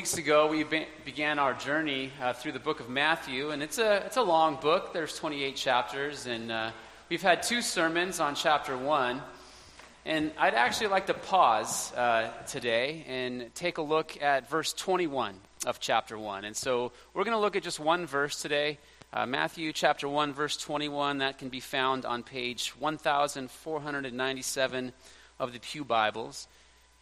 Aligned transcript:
weeks 0.00 0.16
ago, 0.16 0.46
we 0.46 0.62
be- 0.62 0.86
began 1.04 1.38
our 1.38 1.52
journey 1.52 2.10
uh, 2.22 2.32
through 2.32 2.52
the 2.52 2.58
book 2.58 2.80
of 2.80 2.88
Matthew, 2.88 3.50
and 3.50 3.62
it's 3.62 3.76
a, 3.76 3.96
it's 4.06 4.16
a 4.16 4.22
long 4.22 4.56
book. 4.56 4.94
There's 4.94 5.14
28 5.14 5.56
chapters, 5.56 6.24
and 6.24 6.50
uh, 6.50 6.70
we've 7.10 7.20
had 7.20 7.42
two 7.42 7.60
sermons 7.60 8.18
on 8.18 8.34
chapter 8.34 8.78
1. 8.78 9.20
And 10.06 10.30
I'd 10.38 10.54
actually 10.54 10.86
like 10.86 11.08
to 11.08 11.12
pause 11.12 11.92
uh, 11.92 12.30
today 12.46 13.04
and 13.08 13.54
take 13.54 13.76
a 13.76 13.82
look 13.82 14.22
at 14.22 14.48
verse 14.48 14.72
21 14.72 15.34
of 15.66 15.80
chapter 15.80 16.18
1. 16.18 16.46
And 16.46 16.56
so 16.56 16.92
we're 17.12 17.24
going 17.24 17.36
to 17.36 17.40
look 17.40 17.54
at 17.54 17.62
just 17.62 17.78
one 17.78 18.06
verse 18.06 18.40
today 18.40 18.78
uh, 19.12 19.26
Matthew 19.26 19.70
chapter 19.70 20.08
1, 20.08 20.32
verse 20.32 20.56
21. 20.56 21.18
That 21.18 21.36
can 21.36 21.50
be 21.50 21.60
found 21.60 22.06
on 22.06 22.22
page 22.22 22.70
1497 22.78 24.92
of 25.38 25.52
the 25.52 25.58
Pew 25.58 25.84
Bibles. 25.84 26.48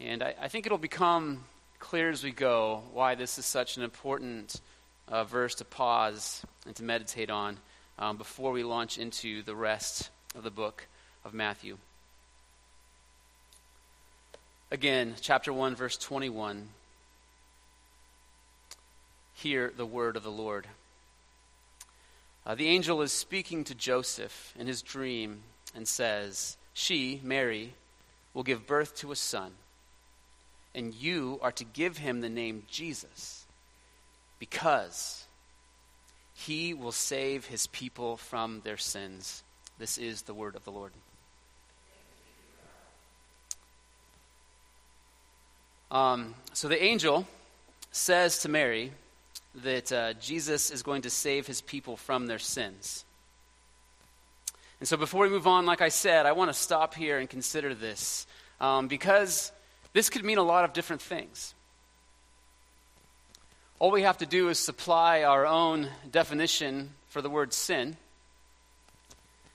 And 0.00 0.20
I, 0.20 0.34
I 0.42 0.48
think 0.48 0.66
it'll 0.66 0.78
become 0.78 1.44
clear 1.78 2.10
as 2.10 2.24
we 2.24 2.30
go 2.30 2.82
why 2.92 3.14
this 3.14 3.38
is 3.38 3.46
such 3.46 3.76
an 3.76 3.82
important 3.82 4.60
uh, 5.06 5.24
verse 5.24 5.54
to 5.56 5.64
pause 5.64 6.44
and 6.66 6.74
to 6.76 6.82
meditate 6.82 7.30
on 7.30 7.56
um, 7.98 8.16
before 8.16 8.52
we 8.52 8.62
launch 8.62 8.98
into 8.98 9.42
the 9.42 9.54
rest 9.54 10.10
of 10.34 10.42
the 10.42 10.50
book 10.50 10.86
of 11.24 11.32
Matthew. 11.32 11.78
Again, 14.70 15.14
chapter 15.20 15.52
1, 15.52 15.76
verse 15.76 15.96
21. 15.96 16.68
Hear 19.34 19.72
the 19.74 19.86
word 19.86 20.16
of 20.16 20.22
the 20.22 20.30
Lord. 20.30 20.66
Uh, 22.44 22.54
the 22.54 22.68
angel 22.68 23.02
is 23.02 23.12
speaking 23.12 23.64
to 23.64 23.74
Joseph 23.74 24.52
in 24.58 24.66
his 24.66 24.82
dream 24.82 25.40
and 25.74 25.86
says, 25.86 26.56
She, 26.74 27.20
Mary, 27.22 27.74
will 28.34 28.42
give 28.42 28.66
birth 28.66 28.96
to 28.96 29.12
a 29.12 29.16
son 29.16 29.52
and 30.78 30.94
you 30.94 31.40
are 31.42 31.50
to 31.50 31.64
give 31.64 31.98
him 31.98 32.20
the 32.20 32.28
name 32.28 32.62
Jesus 32.70 33.44
because 34.38 35.26
he 36.32 36.72
will 36.72 36.92
save 36.92 37.46
his 37.46 37.66
people 37.66 38.16
from 38.16 38.60
their 38.62 38.76
sins. 38.76 39.42
This 39.80 39.98
is 39.98 40.22
the 40.22 40.32
word 40.32 40.54
of 40.54 40.64
the 40.64 40.70
Lord. 40.70 40.92
Um, 45.90 46.34
so 46.52 46.68
the 46.68 46.80
angel 46.80 47.26
says 47.90 48.38
to 48.42 48.48
Mary 48.48 48.92
that 49.64 49.90
uh, 49.90 50.12
Jesus 50.14 50.70
is 50.70 50.84
going 50.84 51.02
to 51.02 51.10
save 51.10 51.48
his 51.48 51.60
people 51.60 51.96
from 51.96 52.28
their 52.28 52.38
sins. 52.38 53.04
And 54.78 54.88
so 54.88 54.96
before 54.96 55.24
we 55.24 55.28
move 55.28 55.48
on, 55.48 55.66
like 55.66 55.80
I 55.80 55.88
said, 55.88 56.24
I 56.24 56.32
want 56.32 56.50
to 56.50 56.54
stop 56.56 56.94
here 56.94 57.18
and 57.18 57.28
consider 57.28 57.74
this. 57.74 58.28
Um, 58.60 58.86
because 58.86 59.50
this 59.92 60.10
could 60.10 60.24
mean 60.24 60.38
a 60.38 60.42
lot 60.42 60.64
of 60.64 60.72
different 60.72 61.02
things. 61.02 61.54
All 63.78 63.90
we 63.90 64.02
have 64.02 64.18
to 64.18 64.26
do 64.26 64.48
is 64.48 64.58
supply 64.58 65.22
our 65.22 65.46
own 65.46 65.88
definition 66.10 66.90
for 67.08 67.22
the 67.22 67.30
word 67.30 67.52
sin 67.52 67.96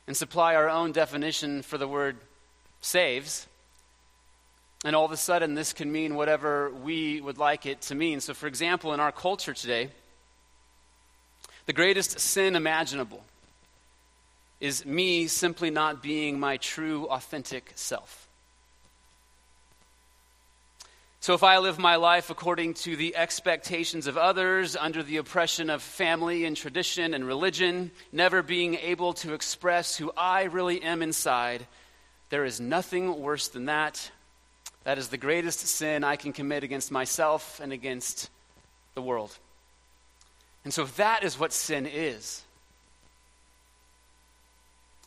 and 0.08 0.16
supply 0.16 0.56
our 0.56 0.70
own 0.70 0.92
definition 0.92 1.62
for 1.62 1.78
the 1.78 1.88
word 1.88 2.18
saves. 2.82 3.48
And 4.86 4.96
all 4.96 5.06
of 5.06 5.12
a 5.12 5.18
sudden, 5.18 5.56
this 5.56 5.72
can 5.72 5.92
mean 5.92 6.16
whatever 6.16 6.70
we 6.70 7.22
would 7.22 7.38
like 7.38 7.66
it 7.66 7.82
to 7.84 7.96
mean. 7.96 8.20
So, 8.20 8.34
for 8.34 8.48
example, 8.48 8.94
in 8.94 9.00
our 9.00 9.14
culture 9.14 9.54
today, 9.54 9.90
the 11.66 11.74
greatest 11.74 12.20
sin 12.20 12.56
imaginable 12.56 13.24
is 14.60 14.86
me 14.86 15.28
simply 15.28 15.70
not 15.70 16.04
being 16.04 16.40
my 16.40 16.58
true, 16.58 17.06
authentic 17.08 17.72
self. 17.76 18.23
So, 21.24 21.34
if 21.34 21.42
I 21.42 21.60
live 21.60 21.80
my 21.80 21.96
life 21.96 22.30
according 22.30 22.74
to 22.84 22.98
the 22.98 23.16
expectations 23.16 24.08
of 24.08 24.18
others, 24.18 24.76
under 24.76 25.02
the 25.02 25.16
oppression 25.16 25.70
of 25.70 25.82
family 25.82 26.44
and 26.44 26.54
tradition 26.54 27.14
and 27.14 27.26
religion, 27.26 27.92
never 28.12 28.44
being 28.44 28.76
able 28.76 29.14
to 29.14 29.34
express 29.34 29.96
who 29.96 30.12
I 30.18 30.44
really 30.44 30.82
am 30.82 31.02
inside, 31.02 31.66
there 32.30 32.44
is 32.44 32.60
nothing 32.60 33.22
worse 33.22 33.48
than 33.48 33.68
that. 33.68 34.12
That 34.84 34.98
is 34.98 35.08
the 35.08 35.18
greatest 35.18 35.60
sin 35.60 36.04
I 36.04 36.18
can 36.18 36.34
commit 36.34 36.66
against 36.66 36.92
myself 36.92 37.62
and 37.62 37.72
against 37.72 38.30
the 38.94 39.02
world. 39.02 39.32
And 40.66 40.74
so, 40.74 40.84
if 40.84 40.98
that 40.98 41.24
is 41.24 41.40
what 41.40 41.54
sin 41.54 41.86
is, 41.86 42.44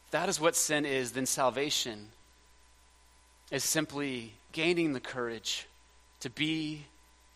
if 0.06 0.12
that 0.12 0.30
is 0.30 0.40
what 0.40 0.56
sin 0.56 0.86
is, 0.86 1.12
then 1.12 1.26
salvation 1.26 2.08
is 3.50 3.64
simply 3.64 4.32
gaining 4.52 4.94
the 4.94 5.00
courage 5.00 5.66
to 6.26 6.30
be 6.30 6.84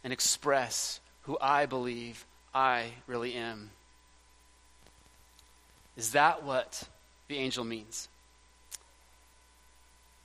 and 0.03 0.13
express 0.13 0.99
who 1.23 1.39
I 1.41 1.67
believe 1.67 2.27
I 2.53 2.87
really 3.07 3.35
am. 3.35 3.71
Is 5.97 6.11
that 6.13 6.43
what 6.43 6.89
the 7.29 7.37
angel 7.37 7.63
means? 7.63 8.09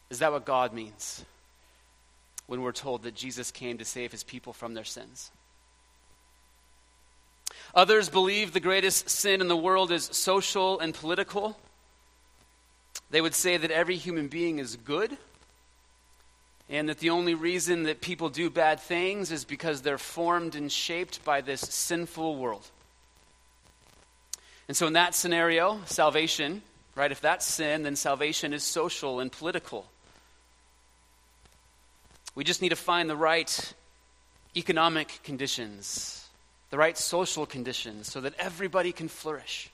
Is 0.10 0.18
that 0.18 0.32
what 0.32 0.46
God 0.46 0.74
means 0.74 1.24
when 2.48 2.62
we're 2.62 2.72
told 2.72 3.04
that 3.04 3.14
Jesus 3.14 3.52
came 3.52 3.78
to 3.78 3.86
save 3.86 4.12
his 4.12 4.24
people 4.24 4.52
from 4.52 4.74
their 4.74 4.84
sins? 4.84 5.30
Others 7.76 8.10
believe 8.10 8.52
the 8.52 8.60
greatest 8.60 9.12
sin 9.12 9.42
in 9.42 9.48
the 9.48 9.56
world 9.56 9.92
is 9.92 10.06
social 10.06 10.80
and 10.80 10.92
political. 10.92 11.56
They 13.12 13.22
would 13.22 13.36
say 13.36 13.58
that 13.58 13.70
every 13.70 13.98
human 13.98 14.28
being 14.28 14.58
is 14.58 14.76
good 14.76 15.16
and 16.70 16.90
that 16.90 17.00
the 17.00 17.12
only 17.12 17.36
reason 17.36 17.84
that 17.84 18.02
people 18.02 18.30
do 18.30 18.50
bad 18.50 18.80
things 18.80 19.32
is 19.32 19.46
because 19.46 19.82
they're 19.82 19.98
formed 19.98 20.56
and 20.56 20.72
shaped 20.72 21.24
by 21.24 21.42
this 21.42 21.62
sinful 21.62 22.36
world. 22.36 22.68
And 24.68 24.76
so, 24.76 24.88
in 24.88 24.94
that 24.94 25.14
scenario, 25.14 25.80
salvation, 25.86 26.64
right, 26.96 27.12
if 27.12 27.22
that's 27.22 27.46
sin, 27.46 27.84
then 27.84 27.96
salvation 27.96 28.52
is 28.52 28.64
social 28.64 29.20
and 29.20 29.32
political. 29.32 29.86
We 32.34 32.44
just 32.44 32.62
need 32.62 32.70
to 32.70 32.76
find 32.76 33.10
the 33.10 33.16
right 33.16 33.74
economic 34.58 35.20
conditions, 35.24 36.28
the 36.72 36.78
right 36.78 36.98
social 36.98 37.46
conditions, 37.46 38.12
so 38.12 38.22
that 38.22 38.34
everybody 38.40 38.92
can 38.92 39.08
flourish. 39.08 39.70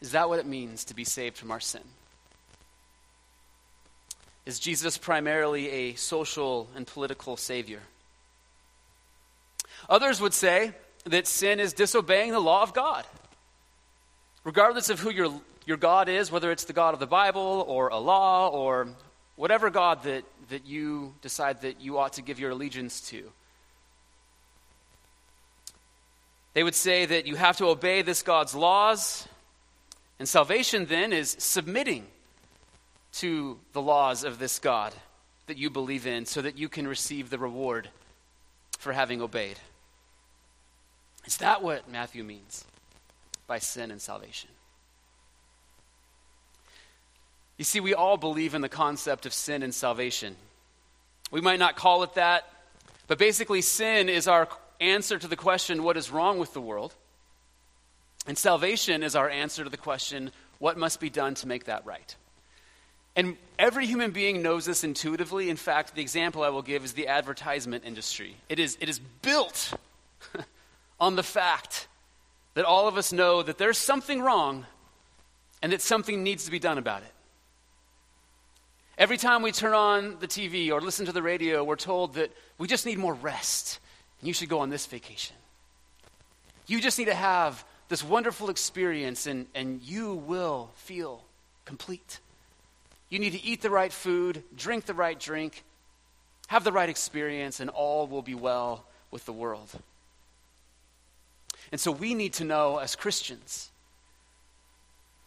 Is 0.00 0.10
that 0.12 0.28
what 0.28 0.38
it 0.38 0.46
means 0.46 0.84
to 0.86 0.94
be 0.94 1.04
saved 1.04 1.36
from 1.36 1.50
our 1.50 1.60
sin? 1.60 1.82
Is 4.46 4.58
Jesus 4.58 4.98
primarily 4.98 5.70
a 5.70 5.94
social 5.94 6.68
and 6.76 6.86
political 6.86 7.36
savior? 7.36 7.80
Others 9.88 10.20
would 10.20 10.34
say 10.34 10.72
that 11.04 11.26
sin 11.26 11.60
is 11.60 11.72
disobeying 11.72 12.32
the 12.32 12.40
law 12.40 12.62
of 12.62 12.74
God. 12.74 13.04
Regardless 14.44 14.90
of 14.90 15.00
who 15.00 15.10
your, 15.10 15.40
your 15.66 15.76
God 15.78 16.08
is, 16.08 16.30
whether 16.30 16.50
it's 16.50 16.64
the 16.64 16.72
God 16.72 16.94
of 16.94 17.00
the 17.00 17.06
Bible 17.06 17.64
or 17.66 17.88
a 17.88 17.98
law 17.98 18.48
or 18.48 18.88
whatever 19.36 19.70
God 19.70 20.02
that, 20.02 20.24
that 20.50 20.66
you 20.66 21.14
decide 21.22 21.62
that 21.62 21.80
you 21.80 21.98
ought 21.98 22.14
to 22.14 22.22
give 22.22 22.38
your 22.38 22.50
allegiance 22.50 23.00
to. 23.08 23.30
They 26.52 26.62
would 26.62 26.74
say 26.74 27.06
that 27.06 27.26
you 27.26 27.34
have 27.34 27.56
to 27.56 27.66
obey 27.66 28.02
this 28.02 28.22
God's 28.22 28.54
laws, 28.54 29.26
and 30.18 30.28
salvation 30.28 30.86
then 30.86 31.12
is 31.12 31.34
submitting 31.38 32.06
to 33.14 33.58
the 33.72 33.82
laws 33.82 34.24
of 34.24 34.38
this 34.38 34.58
God 34.58 34.92
that 35.46 35.58
you 35.58 35.70
believe 35.70 36.06
in 36.06 36.26
so 36.26 36.42
that 36.42 36.58
you 36.58 36.68
can 36.68 36.86
receive 36.86 37.30
the 37.30 37.38
reward 37.38 37.88
for 38.78 38.92
having 38.92 39.22
obeyed. 39.22 39.58
Is 41.24 41.36
that 41.38 41.62
what 41.62 41.90
Matthew 41.90 42.24
means 42.24 42.64
by 43.46 43.58
sin 43.58 43.90
and 43.90 44.00
salvation? 44.00 44.50
You 47.56 47.64
see, 47.64 47.80
we 47.80 47.94
all 47.94 48.16
believe 48.16 48.54
in 48.54 48.62
the 48.62 48.68
concept 48.68 49.26
of 49.26 49.32
sin 49.32 49.62
and 49.62 49.72
salvation. 49.72 50.34
We 51.30 51.40
might 51.40 51.60
not 51.60 51.76
call 51.76 52.02
it 52.02 52.14
that, 52.14 52.50
but 53.06 53.18
basically, 53.18 53.60
sin 53.60 54.08
is 54.08 54.26
our 54.26 54.48
answer 54.80 55.18
to 55.18 55.28
the 55.28 55.36
question, 55.36 55.84
what 55.84 55.96
is 55.96 56.10
wrong 56.10 56.38
with 56.38 56.52
the 56.52 56.60
world? 56.60 56.94
And 58.26 58.36
salvation 58.36 59.02
is 59.02 59.14
our 59.14 59.30
answer 59.30 59.62
to 59.62 59.70
the 59.70 59.76
question, 59.76 60.32
what 60.58 60.76
must 60.76 60.98
be 60.98 61.10
done 61.10 61.34
to 61.36 61.48
make 61.48 61.64
that 61.64 61.86
right? 61.86 62.16
And 63.16 63.36
every 63.58 63.86
human 63.86 64.10
being 64.10 64.42
knows 64.42 64.64
this 64.64 64.82
intuitively. 64.82 65.48
In 65.48 65.56
fact, 65.56 65.94
the 65.94 66.02
example 66.02 66.42
I 66.42 66.48
will 66.48 66.62
give 66.62 66.84
is 66.84 66.94
the 66.94 67.08
advertisement 67.08 67.84
industry. 67.84 68.36
It 68.48 68.58
is, 68.58 68.76
it 68.80 68.88
is 68.88 68.98
built 68.98 69.74
on 71.00 71.16
the 71.16 71.22
fact 71.22 71.86
that 72.54 72.64
all 72.64 72.88
of 72.88 72.96
us 72.96 73.12
know 73.12 73.42
that 73.42 73.58
there's 73.58 73.78
something 73.78 74.20
wrong 74.20 74.66
and 75.62 75.72
that 75.72 75.80
something 75.80 76.22
needs 76.22 76.44
to 76.44 76.50
be 76.50 76.58
done 76.58 76.78
about 76.78 77.02
it. 77.02 77.12
Every 78.96 79.16
time 79.16 79.42
we 79.42 79.50
turn 79.50 79.74
on 79.74 80.18
the 80.20 80.28
TV 80.28 80.70
or 80.70 80.80
listen 80.80 81.06
to 81.06 81.12
the 81.12 81.22
radio, 81.22 81.64
we're 81.64 81.76
told 81.76 82.14
that 82.14 82.32
we 82.58 82.68
just 82.68 82.86
need 82.86 82.98
more 82.98 83.14
rest 83.14 83.80
and 84.20 84.28
you 84.28 84.34
should 84.34 84.48
go 84.48 84.60
on 84.60 84.70
this 84.70 84.86
vacation. 84.86 85.36
You 86.66 86.80
just 86.80 86.98
need 86.98 87.06
to 87.06 87.14
have 87.14 87.64
this 87.88 88.04
wonderful 88.04 88.50
experience 88.50 89.26
and, 89.26 89.46
and 89.54 89.82
you 89.82 90.14
will 90.14 90.70
feel 90.76 91.22
complete. 91.64 92.20
You 93.14 93.20
need 93.20 93.34
to 93.34 93.44
eat 93.44 93.62
the 93.62 93.70
right 93.70 93.92
food, 93.92 94.42
drink 94.56 94.86
the 94.86 94.92
right 94.92 95.16
drink, 95.16 95.62
have 96.48 96.64
the 96.64 96.72
right 96.72 96.88
experience, 96.88 97.60
and 97.60 97.70
all 97.70 98.08
will 98.08 98.22
be 98.22 98.34
well 98.34 98.88
with 99.12 99.24
the 99.24 99.32
world. 99.32 99.70
And 101.70 101.80
so 101.80 101.92
we 101.92 102.14
need 102.14 102.32
to 102.32 102.44
know 102.44 102.78
as 102.78 102.96
Christians, 102.96 103.70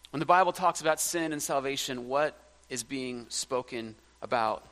when 0.09 0.19
the 0.19 0.25
Bible 0.25 0.51
talks 0.51 0.81
about 0.81 0.99
sin 0.99 1.31
and 1.31 1.41
salvation, 1.41 2.09
what 2.09 2.37
is 2.67 2.83
being 2.83 3.25
spoken 3.29 3.95
about. 4.21 4.65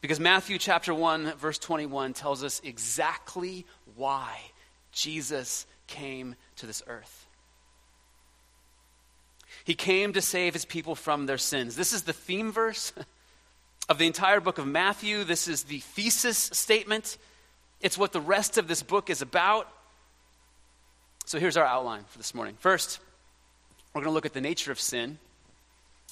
Because 0.00 0.18
Matthew 0.18 0.58
chapter 0.58 0.92
1, 0.92 1.34
verse 1.34 1.60
21 1.60 2.14
tells 2.14 2.42
us 2.42 2.60
exactly 2.64 3.64
why 3.94 4.40
Jesus 4.90 5.66
came 5.86 6.34
to 6.56 6.66
this 6.66 6.82
earth. 6.88 7.25
He 9.66 9.74
came 9.74 10.12
to 10.12 10.22
save 10.22 10.52
his 10.52 10.64
people 10.64 10.94
from 10.94 11.26
their 11.26 11.38
sins. 11.38 11.74
This 11.74 11.92
is 11.92 12.02
the 12.02 12.12
theme 12.12 12.52
verse 12.52 12.92
of 13.88 13.98
the 13.98 14.06
entire 14.06 14.38
book 14.38 14.58
of 14.58 14.66
Matthew. 14.66 15.24
This 15.24 15.48
is 15.48 15.64
the 15.64 15.80
thesis 15.80 16.38
statement. 16.38 17.18
It's 17.80 17.98
what 17.98 18.12
the 18.12 18.20
rest 18.20 18.58
of 18.58 18.68
this 18.68 18.84
book 18.84 19.10
is 19.10 19.22
about. 19.22 19.68
So 21.24 21.40
here's 21.40 21.56
our 21.56 21.64
outline 21.64 22.04
for 22.08 22.16
this 22.16 22.32
morning. 22.32 22.54
First, 22.60 23.00
we're 23.92 24.02
going 24.02 24.12
to 24.12 24.14
look 24.14 24.24
at 24.24 24.34
the 24.34 24.40
nature 24.40 24.70
of 24.70 24.78
sin, 24.78 25.18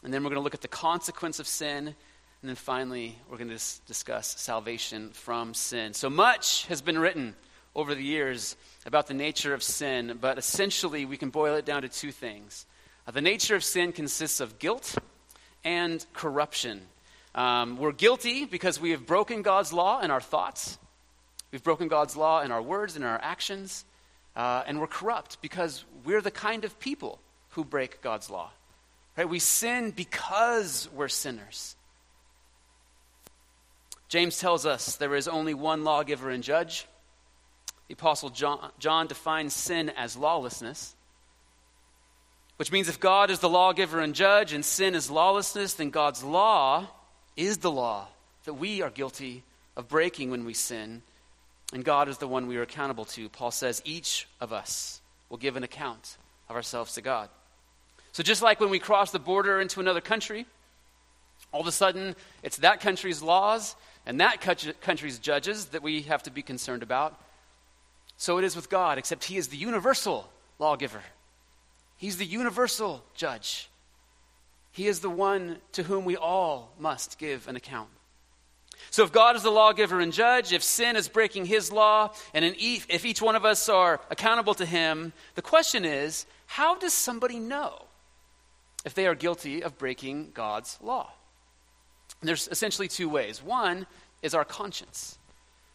and 0.02 0.12
then 0.12 0.24
we're 0.24 0.30
going 0.30 0.40
to 0.40 0.44
look 0.44 0.54
at 0.54 0.62
the 0.62 0.66
consequence 0.66 1.38
of 1.38 1.46
sin, 1.46 1.86
and 1.86 1.94
then 2.42 2.56
finally, 2.56 3.16
we're 3.30 3.36
going 3.36 3.50
to 3.50 3.54
dis- 3.54 3.80
discuss 3.86 4.34
salvation 4.36 5.10
from 5.10 5.54
sin. 5.54 5.94
So 5.94 6.10
much 6.10 6.66
has 6.66 6.82
been 6.82 6.98
written 6.98 7.36
over 7.76 7.94
the 7.94 8.02
years 8.02 8.56
about 8.84 9.06
the 9.06 9.14
nature 9.14 9.54
of 9.54 9.62
sin, 9.62 10.18
but 10.20 10.38
essentially, 10.38 11.04
we 11.04 11.16
can 11.16 11.30
boil 11.30 11.54
it 11.54 11.64
down 11.64 11.82
to 11.82 11.88
two 11.88 12.10
things. 12.10 12.66
Uh, 13.06 13.10
the 13.10 13.20
nature 13.20 13.54
of 13.54 13.62
sin 13.62 13.92
consists 13.92 14.40
of 14.40 14.58
guilt 14.58 14.96
and 15.62 16.04
corruption. 16.14 16.80
Um, 17.34 17.76
we're 17.76 17.92
guilty 17.92 18.44
because 18.44 18.80
we 18.80 18.90
have 18.90 19.06
broken 19.06 19.42
God's 19.42 19.72
law 19.72 20.00
in 20.00 20.10
our 20.10 20.20
thoughts. 20.20 20.78
We've 21.52 21.62
broken 21.62 21.88
God's 21.88 22.16
law 22.16 22.40
in 22.40 22.50
our 22.50 22.62
words 22.62 22.96
and 22.96 23.04
our 23.04 23.20
actions. 23.22 23.84
Uh, 24.34 24.62
and 24.66 24.80
we're 24.80 24.86
corrupt 24.86 25.40
because 25.42 25.84
we're 26.04 26.20
the 26.20 26.30
kind 26.30 26.64
of 26.64 26.78
people 26.80 27.18
who 27.50 27.64
break 27.64 28.00
God's 28.02 28.30
law. 28.30 28.50
Right? 29.16 29.28
We 29.28 29.38
sin 29.38 29.90
because 29.90 30.88
we're 30.92 31.08
sinners. 31.08 31.76
James 34.08 34.38
tells 34.38 34.64
us 34.66 34.96
there 34.96 35.14
is 35.14 35.28
only 35.28 35.54
one 35.54 35.84
lawgiver 35.84 36.30
and 36.30 36.42
judge. 36.42 36.86
The 37.88 37.94
Apostle 37.94 38.30
John, 38.30 38.70
John 38.78 39.06
defines 39.06 39.54
sin 39.54 39.90
as 39.90 40.16
lawlessness, 40.16 40.93
which 42.56 42.72
means 42.72 42.88
if 42.88 43.00
God 43.00 43.30
is 43.30 43.40
the 43.40 43.48
lawgiver 43.48 44.00
and 44.00 44.14
judge 44.14 44.52
and 44.52 44.64
sin 44.64 44.94
is 44.94 45.10
lawlessness, 45.10 45.74
then 45.74 45.90
God's 45.90 46.22
law 46.22 46.86
is 47.36 47.58
the 47.58 47.70
law 47.70 48.06
that 48.44 48.54
we 48.54 48.82
are 48.82 48.90
guilty 48.90 49.42
of 49.76 49.88
breaking 49.88 50.30
when 50.30 50.44
we 50.44 50.54
sin 50.54 51.02
and 51.72 51.84
God 51.84 52.08
is 52.08 52.18
the 52.18 52.28
one 52.28 52.46
we 52.46 52.56
are 52.56 52.62
accountable 52.62 53.04
to. 53.06 53.28
Paul 53.28 53.50
says 53.50 53.82
each 53.84 54.28
of 54.40 54.52
us 54.52 55.00
will 55.28 55.38
give 55.38 55.56
an 55.56 55.64
account 55.64 56.16
of 56.48 56.56
ourselves 56.56 56.94
to 56.94 57.00
God. 57.00 57.28
So, 58.12 58.22
just 58.22 58.42
like 58.42 58.60
when 58.60 58.70
we 58.70 58.78
cross 58.78 59.10
the 59.10 59.18
border 59.18 59.60
into 59.60 59.80
another 59.80 60.00
country, 60.00 60.46
all 61.52 61.60
of 61.60 61.66
a 61.66 61.72
sudden 61.72 62.14
it's 62.44 62.58
that 62.58 62.80
country's 62.80 63.22
laws 63.22 63.74
and 64.06 64.20
that 64.20 64.40
country's 64.80 65.18
judges 65.18 65.66
that 65.66 65.82
we 65.82 66.02
have 66.02 66.22
to 66.24 66.30
be 66.30 66.42
concerned 66.42 66.82
about. 66.82 67.18
So 68.16 68.38
it 68.38 68.44
is 68.44 68.54
with 68.54 68.70
God, 68.70 68.98
except 68.98 69.24
He 69.24 69.36
is 69.36 69.48
the 69.48 69.56
universal 69.56 70.28
lawgiver, 70.60 71.02
He's 72.04 72.18
the 72.18 72.26
universal 72.26 73.02
judge. 73.14 73.70
He 74.72 74.88
is 74.88 75.00
the 75.00 75.08
one 75.08 75.56
to 75.72 75.84
whom 75.84 76.04
we 76.04 76.18
all 76.18 76.74
must 76.78 77.18
give 77.18 77.48
an 77.48 77.56
account. 77.56 77.88
So, 78.90 79.04
if 79.04 79.10
God 79.10 79.36
is 79.36 79.42
the 79.42 79.50
lawgiver 79.50 80.00
and 80.00 80.12
judge, 80.12 80.52
if 80.52 80.62
sin 80.62 80.96
is 80.96 81.08
breaking 81.08 81.46
his 81.46 81.72
law, 81.72 82.12
and 82.34 82.44
if 82.44 83.06
each 83.06 83.22
one 83.22 83.36
of 83.36 83.46
us 83.46 83.70
are 83.70 84.02
accountable 84.10 84.52
to 84.52 84.66
him, 84.66 85.14
the 85.34 85.40
question 85.40 85.86
is 85.86 86.26
how 86.44 86.76
does 86.76 86.92
somebody 86.92 87.38
know 87.38 87.86
if 88.84 88.92
they 88.92 89.06
are 89.06 89.14
guilty 89.14 89.62
of 89.62 89.78
breaking 89.78 90.32
God's 90.34 90.76
law? 90.82 91.10
And 92.20 92.28
there's 92.28 92.48
essentially 92.48 92.86
two 92.86 93.08
ways. 93.08 93.42
One 93.42 93.86
is 94.20 94.34
our 94.34 94.44
conscience. 94.44 95.16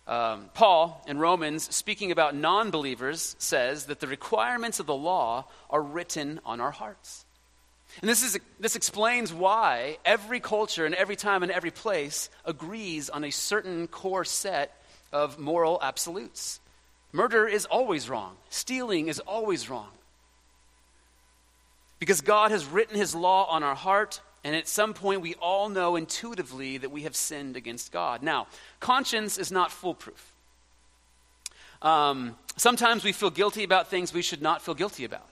Um, 0.10 0.50
Paul 0.56 1.04
in 1.08 1.20
Romans, 1.20 1.74
speaking 1.74 2.12
about 2.12 2.36
non 2.36 2.72
believers, 2.72 3.36
says 3.38 3.86
that 3.86 4.00
the 4.00 4.08
requirements 4.08 4.80
of 4.80 4.88
the 4.88 4.96
law 4.96 5.46
are 5.70 5.82
written 5.84 6.40
on 6.44 6.60
our 6.60 6.72
hearts. 6.72 7.26
And 8.02 8.10
this, 8.10 8.24
is, 8.24 8.40
this 8.60 8.76
explains 8.76 9.32
why 9.32 10.00
every 10.04 10.40
culture 10.40 10.88
and 10.88 10.96
every 10.96 11.16
time 11.16 11.44
and 11.44 11.52
every 11.52 11.70
place 11.70 12.32
agrees 12.44 13.12
on 13.12 13.24
a 13.24 13.30
certain 13.30 13.88
core 13.88 14.26
set 14.26 14.76
of 15.14 15.38
moral 15.38 15.78
absolutes. 15.80 16.60
Murder 17.12 17.48
is 17.48 17.66
always 17.66 18.10
wrong, 18.10 18.36
stealing 18.50 19.10
is 19.10 19.20
always 19.20 19.70
wrong. 19.70 19.90
Because 22.00 22.22
God 22.22 22.50
has 22.50 22.66
written 22.66 22.96
his 22.96 23.14
law 23.14 23.46
on 23.46 23.62
our 23.62 23.76
heart, 23.76 24.22
and 24.44 24.56
at 24.56 24.68
some 24.68 24.94
point 24.94 25.22
we 25.22 25.36
all 25.36 25.70
know 25.70 25.96
intuitively 25.96 26.78
that 26.78 26.92
we 26.92 27.04
have 27.04 27.16
sinned 27.16 27.58
against 27.58 27.92
God. 27.92 28.24
Now, 28.24 28.48
conscience 28.80 29.38
is 29.38 29.52
not 29.52 29.72
foolproof. 29.72 30.34
Um, 31.82 32.36
sometimes 32.58 33.04
we 33.04 33.12
feel 33.12 33.30
guilty 33.30 33.64
about 33.64 33.90
things 33.90 34.14
we 34.14 34.22
should 34.22 34.42
not 34.42 34.62
feel 34.62 34.76
guilty 34.76 35.06
about. 35.06 35.28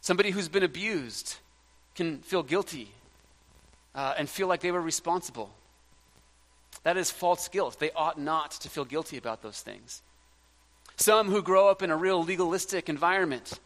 Somebody 0.00 0.30
who's 0.30 0.48
been 0.48 0.62
abused 0.62 1.36
can 1.94 2.18
feel 2.20 2.42
guilty 2.42 2.90
uh, 3.94 4.14
and 4.18 4.28
feel 4.28 4.48
like 4.48 4.60
they 4.60 4.70
were 4.70 4.80
responsible. 4.80 5.50
That 6.82 6.96
is 6.96 7.10
false 7.10 7.48
guilt. 7.48 7.78
They 7.78 7.90
ought 7.92 8.18
not 8.18 8.52
to 8.52 8.68
feel 8.68 8.84
guilty 8.84 9.16
about 9.16 9.42
those 9.42 9.60
things. 9.60 10.02
Some 10.96 11.30
who 11.30 11.42
grow 11.42 11.68
up 11.68 11.82
in 11.82 11.90
a 11.90 11.96
real 11.96 12.22
legalistic 12.22 12.88
environment 12.88 13.60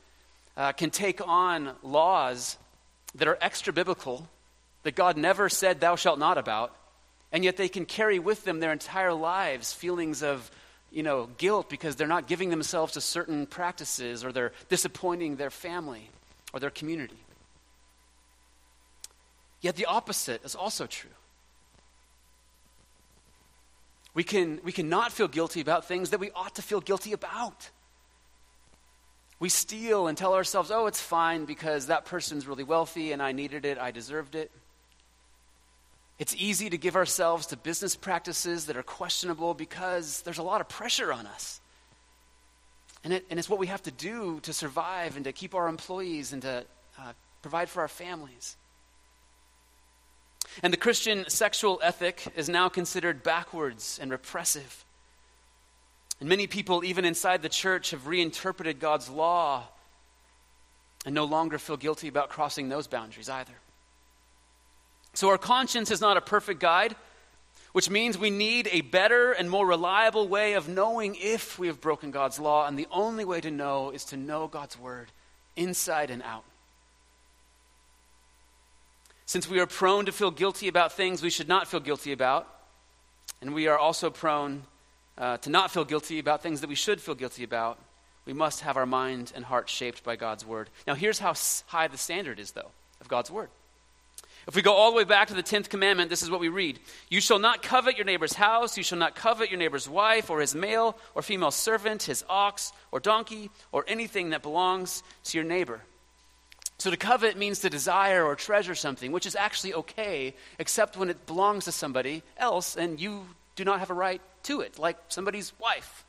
uh, 0.56 0.72
can 0.72 0.90
take 0.90 1.26
on 1.26 1.72
laws 1.82 2.56
that 3.16 3.28
are 3.28 3.38
extra 3.40 3.72
biblical, 3.72 4.28
that 4.82 4.94
God 4.94 5.16
never 5.16 5.48
said, 5.48 5.80
Thou 5.80 5.96
shalt 5.96 6.18
not 6.18 6.38
about, 6.38 6.76
and 7.32 7.44
yet 7.44 7.56
they 7.56 7.68
can 7.68 7.84
carry 7.84 8.18
with 8.18 8.44
them 8.44 8.60
their 8.60 8.72
entire 8.72 9.12
lives 9.12 9.72
feelings 9.72 10.22
of 10.22 10.50
you 10.90 11.02
know, 11.02 11.28
guilt 11.36 11.68
because 11.68 11.96
they're 11.96 12.06
not 12.06 12.26
giving 12.26 12.50
themselves 12.50 12.94
to 12.94 13.00
certain 13.00 13.46
practices 13.46 14.24
or 14.24 14.32
they're 14.32 14.52
disappointing 14.68 15.36
their 15.36 15.50
family 15.50 16.08
or 16.52 16.60
their 16.60 16.70
community. 16.70 17.18
Yet 19.60 19.76
the 19.76 19.86
opposite 19.86 20.44
is 20.44 20.54
also 20.54 20.86
true. 20.86 21.10
We 24.14 24.24
can, 24.24 24.60
we 24.64 24.72
cannot 24.72 25.12
feel 25.12 25.28
guilty 25.28 25.60
about 25.60 25.86
things 25.86 26.10
that 26.10 26.20
we 26.20 26.30
ought 26.30 26.54
to 26.54 26.62
feel 26.62 26.80
guilty 26.80 27.12
about. 27.12 27.68
We 29.38 29.48
steal 29.48 30.06
and 30.06 30.16
tell 30.16 30.34
ourselves, 30.34 30.70
oh, 30.70 30.86
it's 30.86 31.00
fine 31.00 31.44
because 31.44 31.88
that 31.88 32.06
person's 32.06 32.46
really 32.46 32.64
wealthy 32.64 33.12
and 33.12 33.22
I 33.22 33.32
needed 33.32 33.64
it, 33.64 33.78
I 33.78 33.90
deserved 33.90 34.34
it. 34.34 34.50
It's 36.18 36.34
easy 36.38 36.70
to 36.70 36.78
give 36.78 36.96
ourselves 36.96 37.46
to 37.48 37.56
business 37.56 37.94
practices 37.94 38.66
that 38.66 38.76
are 38.76 38.82
questionable 38.82 39.52
because 39.52 40.22
there's 40.22 40.38
a 40.38 40.42
lot 40.42 40.62
of 40.62 40.68
pressure 40.68 41.12
on 41.12 41.26
us. 41.26 41.60
And, 43.04 43.12
it, 43.12 43.26
and 43.28 43.38
it's 43.38 43.50
what 43.50 43.58
we 43.58 43.66
have 43.66 43.82
to 43.82 43.90
do 43.90 44.40
to 44.40 44.54
survive 44.54 45.16
and 45.16 45.26
to 45.26 45.32
keep 45.32 45.54
our 45.54 45.68
employees 45.68 46.32
and 46.32 46.40
to 46.42 46.64
uh, 46.98 47.12
provide 47.42 47.68
for 47.68 47.82
our 47.82 47.88
families. 47.88 48.56
And 50.62 50.72
the 50.72 50.78
Christian 50.78 51.28
sexual 51.28 51.78
ethic 51.82 52.26
is 52.34 52.48
now 52.48 52.70
considered 52.70 53.22
backwards 53.22 53.98
and 54.00 54.10
repressive. 54.10 54.85
And 56.20 56.28
many 56.28 56.46
people, 56.46 56.84
even 56.84 57.04
inside 57.04 57.42
the 57.42 57.48
church, 57.48 57.90
have 57.90 58.06
reinterpreted 58.06 58.80
God's 58.80 59.08
law 59.08 59.64
and 61.04 61.14
no 61.14 61.24
longer 61.24 61.58
feel 61.58 61.76
guilty 61.76 62.08
about 62.08 62.30
crossing 62.30 62.68
those 62.68 62.86
boundaries 62.86 63.28
either. 63.28 63.52
So, 65.14 65.28
our 65.28 65.38
conscience 65.38 65.90
is 65.90 66.00
not 66.00 66.16
a 66.16 66.20
perfect 66.20 66.60
guide, 66.60 66.96
which 67.72 67.90
means 67.90 68.18
we 68.18 68.30
need 68.30 68.68
a 68.72 68.80
better 68.80 69.32
and 69.32 69.48
more 69.50 69.66
reliable 69.66 70.28
way 70.28 70.54
of 70.54 70.68
knowing 70.68 71.16
if 71.20 71.58
we 71.58 71.66
have 71.66 71.80
broken 71.80 72.10
God's 72.10 72.38
law. 72.38 72.66
And 72.66 72.78
the 72.78 72.88
only 72.90 73.24
way 73.24 73.40
to 73.40 73.50
know 73.50 73.90
is 73.90 74.04
to 74.06 74.16
know 74.16 74.48
God's 74.48 74.78
word 74.78 75.08
inside 75.56 76.10
and 76.10 76.22
out. 76.22 76.44
Since 79.26 79.48
we 79.48 79.58
are 79.58 79.66
prone 79.66 80.06
to 80.06 80.12
feel 80.12 80.30
guilty 80.30 80.68
about 80.68 80.92
things 80.92 81.22
we 81.22 81.30
should 81.30 81.48
not 81.48 81.66
feel 81.66 81.80
guilty 81.80 82.12
about, 82.12 82.48
and 83.42 83.54
we 83.54 83.66
are 83.66 83.78
also 83.78 84.08
prone 84.08 84.62
uh, 85.18 85.38
to 85.38 85.50
not 85.50 85.70
feel 85.70 85.84
guilty 85.84 86.18
about 86.18 86.42
things 86.42 86.60
that 86.60 86.68
we 86.68 86.74
should 86.74 87.00
feel 87.00 87.14
guilty 87.14 87.44
about, 87.44 87.78
we 88.24 88.32
must 88.32 88.60
have 88.60 88.76
our 88.76 88.86
mind 88.86 89.32
and 89.34 89.44
heart 89.44 89.68
shaped 89.68 90.02
by 90.02 90.16
God's 90.16 90.44
word. 90.44 90.68
Now, 90.86 90.94
here's 90.94 91.18
how 91.18 91.34
high 91.66 91.88
the 91.88 91.98
standard 91.98 92.40
is, 92.40 92.52
though, 92.52 92.70
of 93.00 93.08
God's 93.08 93.30
word. 93.30 93.48
If 94.46 94.54
we 94.54 94.62
go 94.62 94.74
all 94.74 94.92
the 94.92 94.96
way 94.96 95.04
back 95.04 95.28
to 95.28 95.34
the 95.34 95.42
10th 95.42 95.70
commandment, 95.70 96.08
this 96.08 96.22
is 96.22 96.30
what 96.30 96.38
we 96.38 96.48
read 96.48 96.78
You 97.08 97.20
shall 97.20 97.40
not 97.40 97.62
covet 97.62 97.96
your 97.96 98.04
neighbor's 98.04 98.34
house, 98.34 98.76
you 98.76 98.84
shall 98.84 98.98
not 98.98 99.16
covet 99.16 99.50
your 99.50 99.58
neighbor's 99.58 99.88
wife, 99.88 100.30
or 100.30 100.40
his 100.40 100.54
male 100.54 100.96
or 101.14 101.22
female 101.22 101.50
servant, 101.50 102.04
his 102.04 102.24
ox 102.28 102.72
or 102.92 103.00
donkey, 103.00 103.50
or 103.72 103.84
anything 103.88 104.30
that 104.30 104.42
belongs 104.42 105.02
to 105.24 105.38
your 105.38 105.44
neighbor. 105.44 105.80
So 106.78 106.90
to 106.90 106.96
covet 106.96 107.36
means 107.36 107.60
to 107.60 107.70
desire 107.70 108.22
or 108.24 108.36
treasure 108.36 108.74
something, 108.74 109.10
which 109.10 109.26
is 109.26 109.34
actually 109.34 109.74
okay, 109.74 110.34
except 110.58 110.96
when 110.96 111.10
it 111.10 111.26
belongs 111.26 111.64
to 111.64 111.72
somebody 111.72 112.22
else 112.36 112.76
and 112.76 113.00
you 113.00 113.26
do 113.56 113.64
not 113.64 113.80
have 113.80 113.90
a 113.90 113.94
right 113.94 114.20
to 114.44 114.60
it, 114.60 114.78
like 114.78 114.96
somebody's 115.08 115.52
wife, 115.58 116.04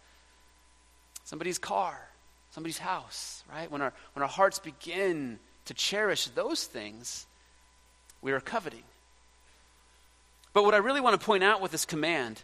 somebody's 1.24 1.58
car, 1.58 1.98
somebody's 2.52 2.78
house, 2.78 3.44
right? 3.52 3.72
When 3.72 3.82
our, 3.82 3.94
when 4.14 4.24
our 4.24 4.30
hearts 4.30 4.60
begin 4.60 5.40
to 5.66 5.74
cherish 5.74 6.28
those 6.28 6.66
things, 6.66 7.26
we 8.22 8.32
are 8.34 8.40
coveting. 8.40 8.84
But 10.54 10.64
what 10.64 10.74
I 10.74 10.78
really 10.78 11.02
want 11.02 11.20
to 11.20 11.26
point 11.26 11.44
out 11.44 11.62
with 11.62 11.72
this 11.72 11.86
command 11.86 12.42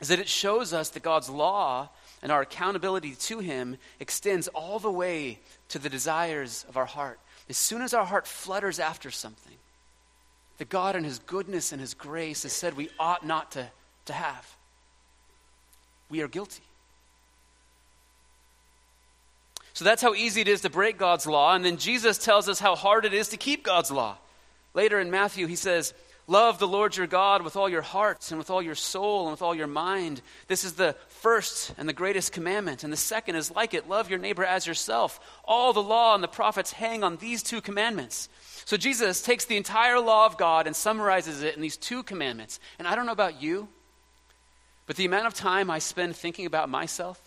is 0.00 0.08
that 0.08 0.18
it 0.18 0.28
shows 0.28 0.72
us 0.72 0.90
that 0.90 1.02
God's 1.02 1.28
law 1.28 1.88
and 2.22 2.30
our 2.30 2.42
accountability 2.42 3.14
to 3.14 3.38
Him 3.38 3.76
extends 4.00 4.48
all 4.48 4.78
the 4.78 4.90
way 4.90 5.40
to 5.68 5.78
the 5.78 5.88
desires 5.88 6.64
of 6.68 6.76
our 6.76 6.86
heart. 6.86 7.18
As 7.48 7.56
soon 7.56 7.82
as 7.82 7.94
our 7.94 8.04
heart 8.04 8.26
flutters 8.26 8.78
after 8.78 9.10
something 9.10 9.56
that 10.58 10.68
God, 10.68 10.96
in 10.96 11.04
His 11.04 11.18
goodness 11.20 11.72
and 11.72 11.80
His 11.80 11.94
grace, 11.94 12.42
has 12.44 12.52
said 12.52 12.76
we 12.76 12.90
ought 12.98 13.26
not 13.26 13.52
to, 13.52 13.70
to 14.06 14.12
have, 14.12 14.56
we 16.08 16.20
are 16.20 16.28
guilty. 16.28 16.62
So 19.74 19.84
that's 19.84 20.02
how 20.02 20.14
easy 20.14 20.42
it 20.42 20.48
is 20.48 20.60
to 20.62 20.70
break 20.70 20.98
God's 20.98 21.26
law. 21.26 21.54
And 21.54 21.64
then 21.64 21.78
Jesus 21.78 22.18
tells 22.18 22.48
us 22.48 22.60
how 22.60 22.76
hard 22.76 23.04
it 23.04 23.14
is 23.14 23.28
to 23.28 23.36
keep 23.36 23.64
God's 23.64 23.90
law. 23.90 24.16
Later 24.74 25.00
in 25.00 25.10
Matthew, 25.10 25.46
he 25.46 25.56
says, 25.56 25.94
Love 26.32 26.58
the 26.58 26.66
Lord 26.66 26.96
your 26.96 27.06
God 27.06 27.42
with 27.42 27.56
all 27.56 27.68
your 27.68 27.82
heart 27.82 28.30
and 28.30 28.38
with 28.38 28.48
all 28.48 28.62
your 28.62 28.74
soul 28.74 29.24
and 29.24 29.32
with 29.32 29.42
all 29.42 29.54
your 29.54 29.66
mind. 29.66 30.22
This 30.48 30.64
is 30.64 30.72
the 30.72 30.96
first 31.08 31.74
and 31.76 31.86
the 31.86 31.92
greatest 31.92 32.32
commandment. 32.32 32.84
And 32.84 32.90
the 32.90 32.96
second 32.96 33.36
is 33.36 33.50
like 33.50 33.74
it 33.74 33.86
love 33.86 34.08
your 34.08 34.18
neighbor 34.18 34.42
as 34.42 34.66
yourself. 34.66 35.20
All 35.44 35.74
the 35.74 35.82
law 35.82 36.14
and 36.14 36.24
the 36.24 36.28
prophets 36.28 36.72
hang 36.72 37.04
on 37.04 37.18
these 37.18 37.42
two 37.42 37.60
commandments. 37.60 38.30
So 38.64 38.78
Jesus 38.78 39.20
takes 39.20 39.44
the 39.44 39.58
entire 39.58 40.00
law 40.00 40.24
of 40.24 40.38
God 40.38 40.66
and 40.66 40.74
summarizes 40.74 41.42
it 41.42 41.54
in 41.54 41.60
these 41.60 41.76
two 41.76 42.02
commandments. 42.02 42.60
And 42.78 42.88
I 42.88 42.94
don't 42.94 43.04
know 43.04 43.12
about 43.12 43.42
you, 43.42 43.68
but 44.86 44.96
the 44.96 45.04
amount 45.04 45.26
of 45.26 45.34
time 45.34 45.70
I 45.70 45.80
spend 45.80 46.16
thinking 46.16 46.46
about 46.46 46.70
myself 46.70 47.20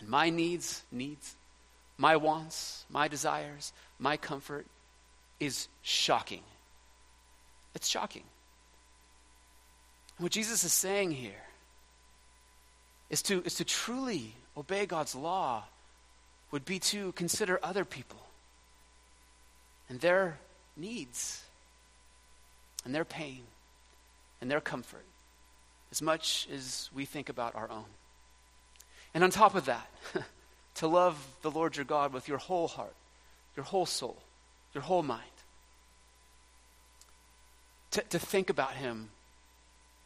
and 0.00 0.08
my 0.10 0.28
needs, 0.28 0.82
needs, 0.92 1.34
my 1.96 2.16
wants, 2.16 2.84
my 2.90 3.08
desires, 3.08 3.72
my 3.98 4.18
comfort 4.18 4.66
is 5.40 5.68
shocking. 5.80 6.42
It's 7.76 7.88
shocking. 7.88 8.22
What 10.16 10.32
Jesus 10.32 10.64
is 10.64 10.72
saying 10.72 11.10
here 11.10 11.44
is 13.10 13.20
to, 13.24 13.42
is 13.44 13.56
to 13.56 13.64
truly 13.66 14.32
obey 14.56 14.86
God's 14.86 15.14
law 15.14 15.64
would 16.50 16.64
be 16.64 16.78
to 16.78 17.12
consider 17.12 17.60
other 17.62 17.84
people 17.84 18.18
and 19.90 20.00
their 20.00 20.38
needs 20.74 21.44
and 22.86 22.94
their 22.94 23.04
pain 23.04 23.42
and 24.40 24.50
their 24.50 24.62
comfort 24.62 25.04
as 25.92 26.00
much 26.00 26.48
as 26.50 26.88
we 26.94 27.04
think 27.04 27.28
about 27.28 27.54
our 27.54 27.70
own. 27.70 27.84
And 29.12 29.22
on 29.22 29.30
top 29.30 29.54
of 29.54 29.66
that, 29.66 29.86
to 30.76 30.86
love 30.86 31.22
the 31.42 31.50
Lord 31.50 31.76
your 31.76 31.84
God 31.84 32.14
with 32.14 32.26
your 32.26 32.38
whole 32.38 32.68
heart, 32.68 32.96
your 33.54 33.64
whole 33.64 33.84
soul, 33.84 34.16
your 34.72 34.82
whole 34.82 35.02
mind 35.02 35.35
to, 37.96 38.02
to 38.02 38.18
think 38.18 38.50
about 38.50 38.74
Him, 38.74 39.08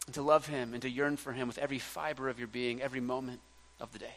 and 0.07 0.15
to 0.15 0.23
love 0.23 0.47
Him, 0.47 0.73
and 0.73 0.83
to 0.83 0.89
yearn 0.89 1.17
for 1.17 1.33
Him 1.33 1.49
with 1.49 1.59
every 1.59 1.81
fiber 1.81 2.29
of 2.29 2.39
your 2.39 2.49
being, 2.49 2.81
every 2.81 3.01
moment 3.01 3.41
of 3.81 3.93
the 3.93 3.99
day. 3.99 4.15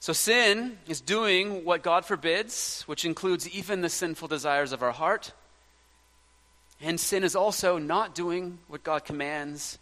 So, 0.00 0.12
sin 0.12 0.78
is 0.88 1.00
doing 1.00 1.64
what 1.64 1.82
God 1.82 2.04
forbids, 2.04 2.82
which 2.86 3.04
includes 3.04 3.48
even 3.48 3.80
the 3.80 3.88
sinful 3.88 4.28
desires 4.28 4.72
of 4.72 4.82
our 4.82 4.92
heart. 4.92 5.32
And 6.80 6.98
sin 6.98 7.22
is 7.22 7.36
also 7.36 7.78
not 7.78 8.14
doing 8.14 8.58
what 8.66 8.82
God 8.82 9.04
commands, 9.04 9.78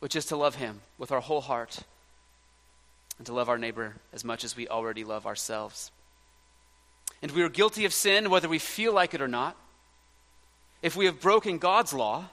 which 0.00 0.14
is 0.14 0.26
to 0.26 0.36
love 0.36 0.56
Him 0.56 0.82
with 0.98 1.10
our 1.10 1.20
whole 1.20 1.40
heart 1.40 1.80
and 3.16 3.26
to 3.26 3.32
love 3.32 3.48
our 3.48 3.58
neighbor 3.58 3.94
as 4.12 4.24
much 4.24 4.44
as 4.44 4.54
we 4.54 4.68
already 4.68 5.04
love 5.04 5.26
ourselves 5.26 5.90
and 7.22 7.30
we 7.30 7.42
are 7.42 7.48
guilty 7.48 7.84
of 7.84 7.92
sin 7.92 8.28
whether 8.28 8.48
we 8.48 8.58
feel 8.58 8.92
like 8.92 9.14
it 9.14 9.22
or 9.22 9.28
not, 9.28 9.56
if 10.82 10.96
we 10.96 11.06
have 11.06 11.20
broken 11.20 11.58
God's 11.58 11.94
law 11.94 12.26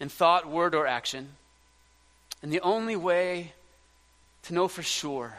in 0.00 0.08
thought, 0.08 0.48
word, 0.48 0.74
or 0.74 0.86
action, 0.86 1.28
and 2.42 2.50
the 2.50 2.60
only 2.60 2.96
way 2.96 3.52
to 4.44 4.54
know 4.54 4.68
for 4.68 4.82
sure 4.82 5.34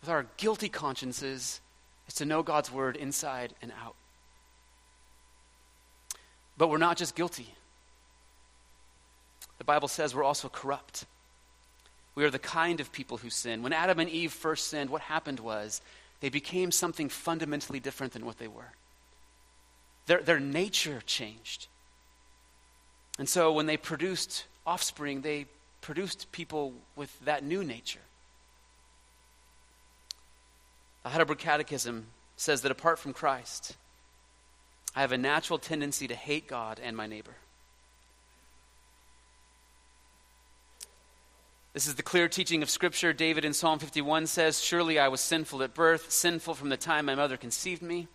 with 0.00 0.10
our 0.10 0.26
guilty 0.36 0.68
consciences 0.68 1.60
is 2.08 2.14
to 2.14 2.24
know 2.24 2.42
God's 2.42 2.72
word 2.72 2.96
inside 2.96 3.54
and 3.62 3.72
out. 3.84 3.94
But 6.58 6.68
we're 6.68 6.78
not 6.78 6.96
just 6.96 7.14
guilty. 7.14 7.54
The 9.58 9.64
Bible 9.64 9.88
says 9.88 10.14
we're 10.14 10.24
also 10.24 10.48
corrupt. 10.48 11.04
We 12.14 12.24
are 12.24 12.30
the 12.30 12.38
kind 12.38 12.80
of 12.80 12.92
people 12.92 13.16
who 13.16 13.30
sin. 13.30 13.62
When 13.62 13.72
Adam 13.72 14.00
and 14.00 14.10
Eve 14.10 14.32
first 14.32 14.68
sinned, 14.68 14.90
what 14.90 15.02
happened 15.02 15.40
was 15.40 15.80
they 16.22 16.28
became 16.28 16.70
something 16.70 17.08
fundamentally 17.08 17.80
different 17.80 18.12
than 18.12 18.24
what 18.24 18.38
they 18.38 18.46
were. 18.46 18.70
Their, 20.06 20.22
their 20.22 20.38
nature 20.38 21.02
changed. 21.04 21.66
And 23.18 23.28
so 23.28 23.52
when 23.52 23.66
they 23.66 23.76
produced 23.76 24.46
offspring, 24.64 25.22
they 25.22 25.46
produced 25.80 26.30
people 26.30 26.74
with 26.94 27.10
that 27.24 27.42
new 27.42 27.64
nature. 27.64 27.98
The 31.02 31.08
Heidelberg 31.08 31.38
Catechism 31.38 32.06
says 32.36 32.62
that 32.62 32.70
apart 32.70 33.00
from 33.00 33.12
Christ, 33.12 33.76
I 34.94 35.00
have 35.00 35.10
a 35.10 35.18
natural 35.18 35.58
tendency 35.58 36.06
to 36.06 36.14
hate 36.14 36.46
God 36.46 36.80
and 36.80 36.96
my 36.96 37.08
neighbor. 37.08 37.34
This 41.74 41.86
is 41.86 41.94
the 41.94 42.02
clear 42.02 42.28
teaching 42.28 42.62
of 42.62 42.68
Scripture. 42.68 43.14
David 43.14 43.46
in 43.46 43.54
Psalm 43.54 43.78
51 43.78 44.26
says, 44.26 44.62
Surely 44.62 44.98
I 44.98 45.08
was 45.08 45.22
sinful 45.22 45.62
at 45.62 45.72
birth, 45.72 46.10
sinful 46.10 46.54
from 46.54 46.68
the 46.68 46.76
time 46.76 47.06
my 47.06 47.14
mother 47.14 47.38
conceived 47.38 47.80
me. 47.80 48.08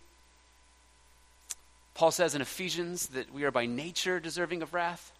Paul 1.94 2.12
says 2.12 2.36
in 2.36 2.40
Ephesians 2.40 3.08
that 3.08 3.34
we 3.34 3.42
are 3.42 3.50
by 3.50 3.66
nature 3.66 4.20
deserving 4.20 4.62
of 4.62 4.74
wrath. 4.74 5.12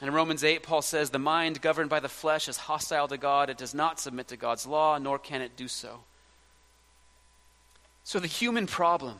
And 0.00 0.08
in 0.08 0.14
Romans 0.14 0.42
8, 0.42 0.64
Paul 0.64 0.82
says, 0.82 1.10
The 1.10 1.20
mind 1.20 1.60
governed 1.60 1.88
by 1.88 2.00
the 2.00 2.08
flesh 2.08 2.48
is 2.48 2.56
hostile 2.56 3.06
to 3.06 3.16
God. 3.16 3.48
It 3.48 3.58
does 3.58 3.74
not 3.74 4.00
submit 4.00 4.26
to 4.28 4.36
God's 4.36 4.66
law, 4.66 4.98
nor 4.98 5.20
can 5.20 5.40
it 5.40 5.56
do 5.56 5.68
so. 5.68 6.00
So 8.02 8.18
the 8.18 8.26
human 8.26 8.66
problem 8.66 9.18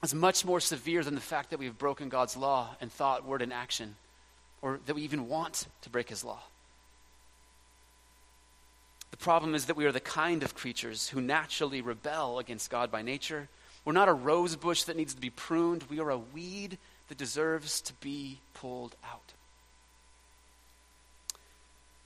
is 0.00 0.14
much 0.14 0.44
more 0.44 0.60
severe 0.60 1.02
than 1.02 1.16
the 1.16 1.20
fact 1.20 1.50
that 1.50 1.58
we've 1.58 1.76
broken 1.76 2.08
God's 2.08 2.36
law 2.36 2.76
in 2.80 2.88
thought, 2.88 3.24
word, 3.24 3.42
and 3.42 3.52
action 3.52 3.96
or 4.62 4.80
that 4.86 4.94
we 4.94 5.02
even 5.02 5.28
want 5.28 5.66
to 5.82 5.90
break 5.90 6.08
his 6.08 6.24
law. 6.24 6.40
The 9.10 9.16
problem 9.16 9.54
is 9.54 9.66
that 9.66 9.76
we 9.76 9.86
are 9.86 9.92
the 9.92 10.00
kind 10.00 10.42
of 10.42 10.54
creatures 10.54 11.08
who 11.08 11.20
naturally 11.20 11.80
rebel 11.80 12.38
against 12.38 12.70
God 12.70 12.90
by 12.90 13.02
nature. 13.02 13.48
We're 13.84 13.92
not 13.92 14.08
a 14.08 14.12
rose 14.12 14.56
bush 14.56 14.82
that 14.84 14.96
needs 14.96 15.14
to 15.14 15.20
be 15.20 15.30
pruned, 15.30 15.84
we 15.84 16.00
are 16.00 16.10
a 16.10 16.18
weed 16.18 16.78
that 17.08 17.18
deserves 17.18 17.80
to 17.82 17.92
be 17.94 18.40
pulled 18.52 18.96
out. 19.04 19.32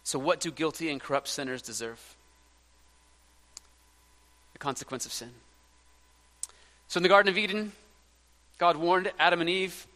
So, 0.05 0.19
what 0.19 0.41
do 0.41 0.51
guilty 0.51 0.91
and 0.91 1.01
corrupt 1.01 1.29
sinners 1.29 1.63
deserve? 1.63 2.17
The 4.53 4.59
consequence 4.59 5.07
of 5.07 5.13
sin. 5.13 5.31
So, 6.89 6.99
in 6.99 7.03
the 7.03 7.09
Garden 7.09 7.31
of 7.31 7.39
Eden, 7.39 7.73
God 8.59 8.77
warned 8.77 9.11
Adam 9.19 9.41
and 9.41 9.49
Eve 9.49 9.87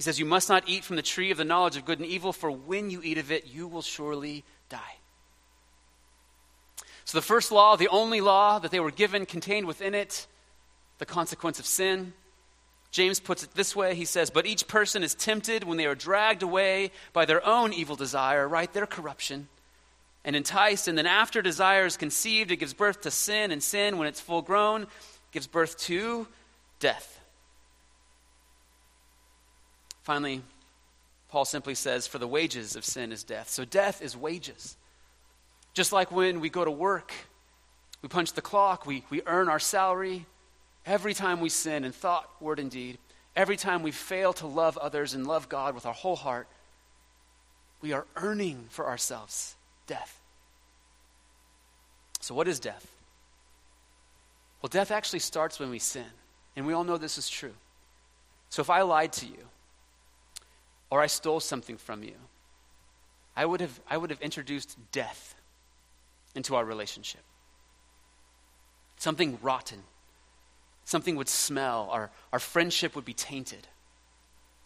he 0.00 0.02
says, 0.02 0.18
You 0.18 0.24
must 0.24 0.48
not 0.48 0.66
eat 0.66 0.82
from 0.82 0.96
the 0.96 1.02
tree 1.02 1.30
of 1.30 1.36
the 1.36 1.44
knowledge 1.44 1.76
of 1.76 1.84
good 1.84 1.98
and 1.98 2.08
evil, 2.08 2.32
for 2.32 2.50
when 2.50 2.88
you 2.88 3.02
eat 3.04 3.18
of 3.18 3.30
it, 3.30 3.48
you 3.52 3.68
will 3.68 3.82
surely 3.82 4.44
die. 4.70 4.96
So, 7.04 7.18
the 7.18 7.22
first 7.22 7.52
law, 7.52 7.76
the 7.76 7.88
only 7.88 8.22
law 8.22 8.58
that 8.60 8.70
they 8.70 8.80
were 8.80 8.90
given, 8.90 9.26
contained 9.26 9.66
within 9.66 9.94
it 9.94 10.26
the 10.96 11.04
consequence 11.04 11.58
of 11.58 11.66
sin. 11.66 12.14
James 12.90 13.20
puts 13.20 13.42
it 13.42 13.50
this 13.52 13.76
way 13.76 13.94
he 13.94 14.06
says, 14.06 14.30
But 14.30 14.46
each 14.46 14.66
person 14.66 15.02
is 15.02 15.14
tempted 15.14 15.64
when 15.64 15.76
they 15.76 15.84
are 15.84 15.94
dragged 15.94 16.42
away 16.42 16.92
by 17.12 17.26
their 17.26 17.46
own 17.46 17.74
evil 17.74 17.94
desire, 17.94 18.48
right? 18.48 18.72
Their 18.72 18.86
corruption, 18.86 19.48
and 20.24 20.34
enticed. 20.34 20.88
And 20.88 20.96
then, 20.96 21.04
after 21.04 21.42
desire 21.42 21.84
is 21.84 21.98
conceived, 21.98 22.50
it 22.50 22.56
gives 22.56 22.72
birth 22.72 23.02
to 23.02 23.10
sin, 23.10 23.50
and 23.50 23.62
sin, 23.62 23.98
when 23.98 24.08
it's 24.08 24.18
full 24.18 24.40
grown, 24.40 24.86
gives 25.30 25.46
birth 25.46 25.76
to 25.80 26.26
death. 26.78 27.19
Finally, 30.10 30.42
Paul 31.28 31.44
simply 31.44 31.76
says, 31.76 32.08
For 32.08 32.18
the 32.18 32.26
wages 32.26 32.74
of 32.74 32.84
sin 32.84 33.12
is 33.12 33.22
death. 33.22 33.48
So 33.48 33.64
death 33.64 34.02
is 34.02 34.16
wages. 34.16 34.76
Just 35.72 35.92
like 35.92 36.10
when 36.10 36.40
we 36.40 36.50
go 36.50 36.64
to 36.64 36.70
work, 36.72 37.12
we 38.02 38.08
punch 38.08 38.32
the 38.32 38.42
clock, 38.42 38.86
we, 38.86 39.04
we 39.08 39.22
earn 39.24 39.48
our 39.48 39.60
salary. 39.60 40.26
Every 40.84 41.14
time 41.14 41.38
we 41.38 41.48
sin 41.48 41.84
in 41.84 41.92
thought, 41.92 42.28
word, 42.40 42.58
and 42.58 42.72
deed, 42.72 42.98
every 43.36 43.56
time 43.56 43.84
we 43.84 43.92
fail 43.92 44.32
to 44.32 44.48
love 44.48 44.76
others 44.78 45.14
and 45.14 45.28
love 45.28 45.48
God 45.48 45.76
with 45.76 45.86
our 45.86 45.94
whole 45.94 46.16
heart, 46.16 46.48
we 47.80 47.92
are 47.92 48.04
earning 48.16 48.64
for 48.68 48.88
ourselves 48.88 49.54
death. 49.86 50.20
So, 52.18 52.34
what 52.34 52.48
is 52.48 52.58
death? 52.58 52.84
Well, 54.60 54.70
death 54.70 54.90
actually 54.90 55.20
starts 55.20 55.60
when 55.60 55.70
we 55.70 55.78
sin. 55.78 56.10
And 56.56 56.66
we 56.66 56.72
all 56.72 56.82
know 56.82 56.96
this 56.96 57.16
is 57.16 57.28
true. 57.28 57.54
So 58.48 58.60
if 58.60 58.70
I 58.70 58.82
lied 58.82 59.12
to 59.12 59.26
you, 59.26 59.46
or 60.90 61.00
I 61.00 61.06
stole 61.06 61.40
something 61.40 61.76
from 61.76 62.02
you, 62.02 62.14
I 63.36 63.46
would 63.46 63.60
have, 63.60 63.80
I 63.88 63.96
would 63.96 64.10
have 64.10 64.20
introduced 64.20 64.76
death 64.92 65.34
into 66.34 66.56
our 66.56 66.64
relationship. 66.64 67.22
Something 68.96 69.38
rotten. 69.40 69.82
Something 70.84 71.16
would 71.16 71.28
smell. 71.28 71.88
Our, 71.90 72.10
our 72.32 72.38
friendship 72.38 72.94
would 72.96 73.04
be 73.04 73.14
tainted. 73.14 73.66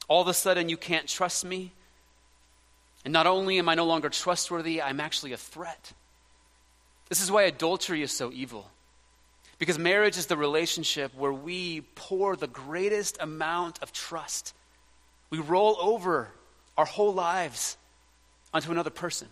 All 0.09 0.23
of 0.23 0.29
a 0.29 0.35
sudden, 0.35 0.69
you 0.69 0.77
can't 0.77 1.07
trust 1.07 1.45
me. 1.45 1.73
And 3.05 3.13
not 3.13 3.27
only 3.27 3.59
am 3.59 3.69
I 3.69 3.75
no 3.75 3.85
longer 3.85 4.09
trustworthy, 4.09 4.81
I'm 4.81 5.01
actually 5.01 5.33
a 5.33 5.37
threat. 5.37 5.93
This 7.09 7.23
is 7.23 7.31
why 7.31 7.43
adultery 7.43 8.03
is 8.03 8.11
so 8.11 8.33
evil. 8.33 8.71
Because 9.59 9.79
marriage 9.79 10.17
is 10.17 10.27
the 10.27 10.37
relationship 10.37 11.15
where 11.15 11.33
we 11.33 11.83
pour 11.95 12.35
the 12.35 12.47
greatest 12.47 13.19
amount 13.21 13.83
of 13.83 13.93
trust. 13.93 14.55
We 15.35 15.41
roll 15.41 15.77
over 15.81 16.29
our 16.79 16.85
whole 16.85 17.13
lives 17.13 17.77
onto 18.53 18.71
another 18.71 18.91
person. 18.91 19.27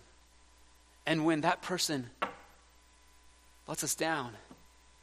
And 1.05 1.23
when 1.23 1.41
that 1.41 1.61
person 1.61 2.09
lets 3.69 3.85
us 3.85 3.95
down, 3.95 4.33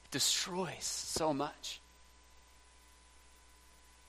it 0.04 0.11
destroys 0.11 0.85
so 0.85 1.33
much. 1.33 1.80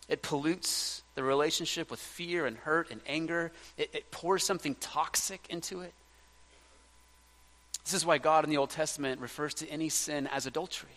It 0.10 0.22
pollutes 0.22 1.02
the 1.16 1.24
relationship 1.24 1.90
with 1.90 2.02
fear 2.02 2.46
and 2.46 2.58
hurt 2.58 2.92
and 2.92 3.00
anger. 3.08 3.54
It, 3.78 3.92
it, 3.94 4.12
pours 4.12 4.44
something 4.44 4.76
toxic 4.76 5.40
into 5.50 5.80
it. 5.80 5.94
This 7.86 7.94
is 7.94 8.06
why 8.06 8.18
God 8.18 8.44
in 8.44 8.50
the 8.50 8.58
Old 8.58 8.72
Testament 8.72 9.22
refers 9.22 9.54
to 9.54 9.70
any 9.70 9.88
sin 9.88 10.28
as 10.28 10.46
adultery. 10.46 10.90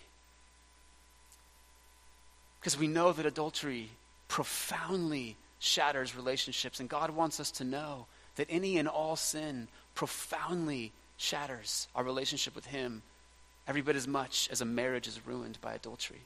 Because 2.59 2.77
we 2.77 2.89
know 2.89 3.13
that 3.13 3.27
adultery 3.27 3.91
profoundly 4.27 5.37
shatters 5.65 6.15
relationships, 6.15 6.79
and 6.79 6.89
God 6.89 7.11
wants 7.11 7.41
us 7.41 7.51
to 7.53 7.65
know 7.65 8.07
that 8.37 8.47
any 8.51 8.77
and 8.77 8.87
all 8.87 9.17
sin 9.17 9.69
profoundly 9.95 10.93
shatters 11.17 11.89
our 11.95 12.05
relationship 12.05 12.55
with 12.55 12.67
Him 12.67 13.03
every 13.67 13.81
bit 13.81 13.97
as 13.97 14.07
much 14.07 14.49
as 14.53 14.61
a 14.61 14.67
marriage 14.67 15.09
is 15.09 15.27
ruined 15.27 15.59
by 15.63 15.75
adultery. 15.75 16.21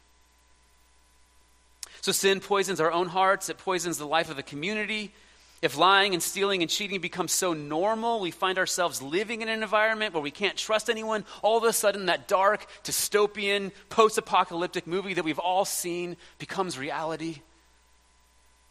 So 2.00 2.12
sin 2.12 2.40
poisons 2.40 2.80
our 2.80 2.90
own 2.90 3.08
hearts, 3.08 3.48
it 3.48 3.58
poisons 3.58 3.98
the 3.98 4.06
life 4.06 4.30
of 4.30 4.36
the 4.36 4.42
community. 4.42 5.12
If 5.60 5.76
lying 5.76 6.14
and 6.14 6.22
stealing 6.22 6.62
and 6.62 6.70
cheating 6.70 7.00
becomes 7.00 7.32
so 7.32 7.52
normal, 7.52 8.20
we 8.20 8.30
find 8.30 8.58
ourselves 8.58 9.02
living 9.02 9.42
in 9.42 9.48
an 9.48 9.62
environment 9.62 10.14
where 10.14 10.22
we 10.22 10.30
can't 10.30 10.56
trust 10.56 10.88
anyone. 10.88 11.24
All 11.42 11.58
of 11.58 11.64
a 11.64 11.72
sudden, 11.72 12.06
that 12.06 12.28
dark, 12.28 12.66
dystopian, 12.84 13.72
post 13.88 14.18
apocalyptic 14.18 14.86
movie 14.86 15.14
that 15.14 15.24
we've 15.24 15.38
all 15.38 15.64
seen 15.64 16.16
becomes 16.38 16.78
reality. 16.78 17.42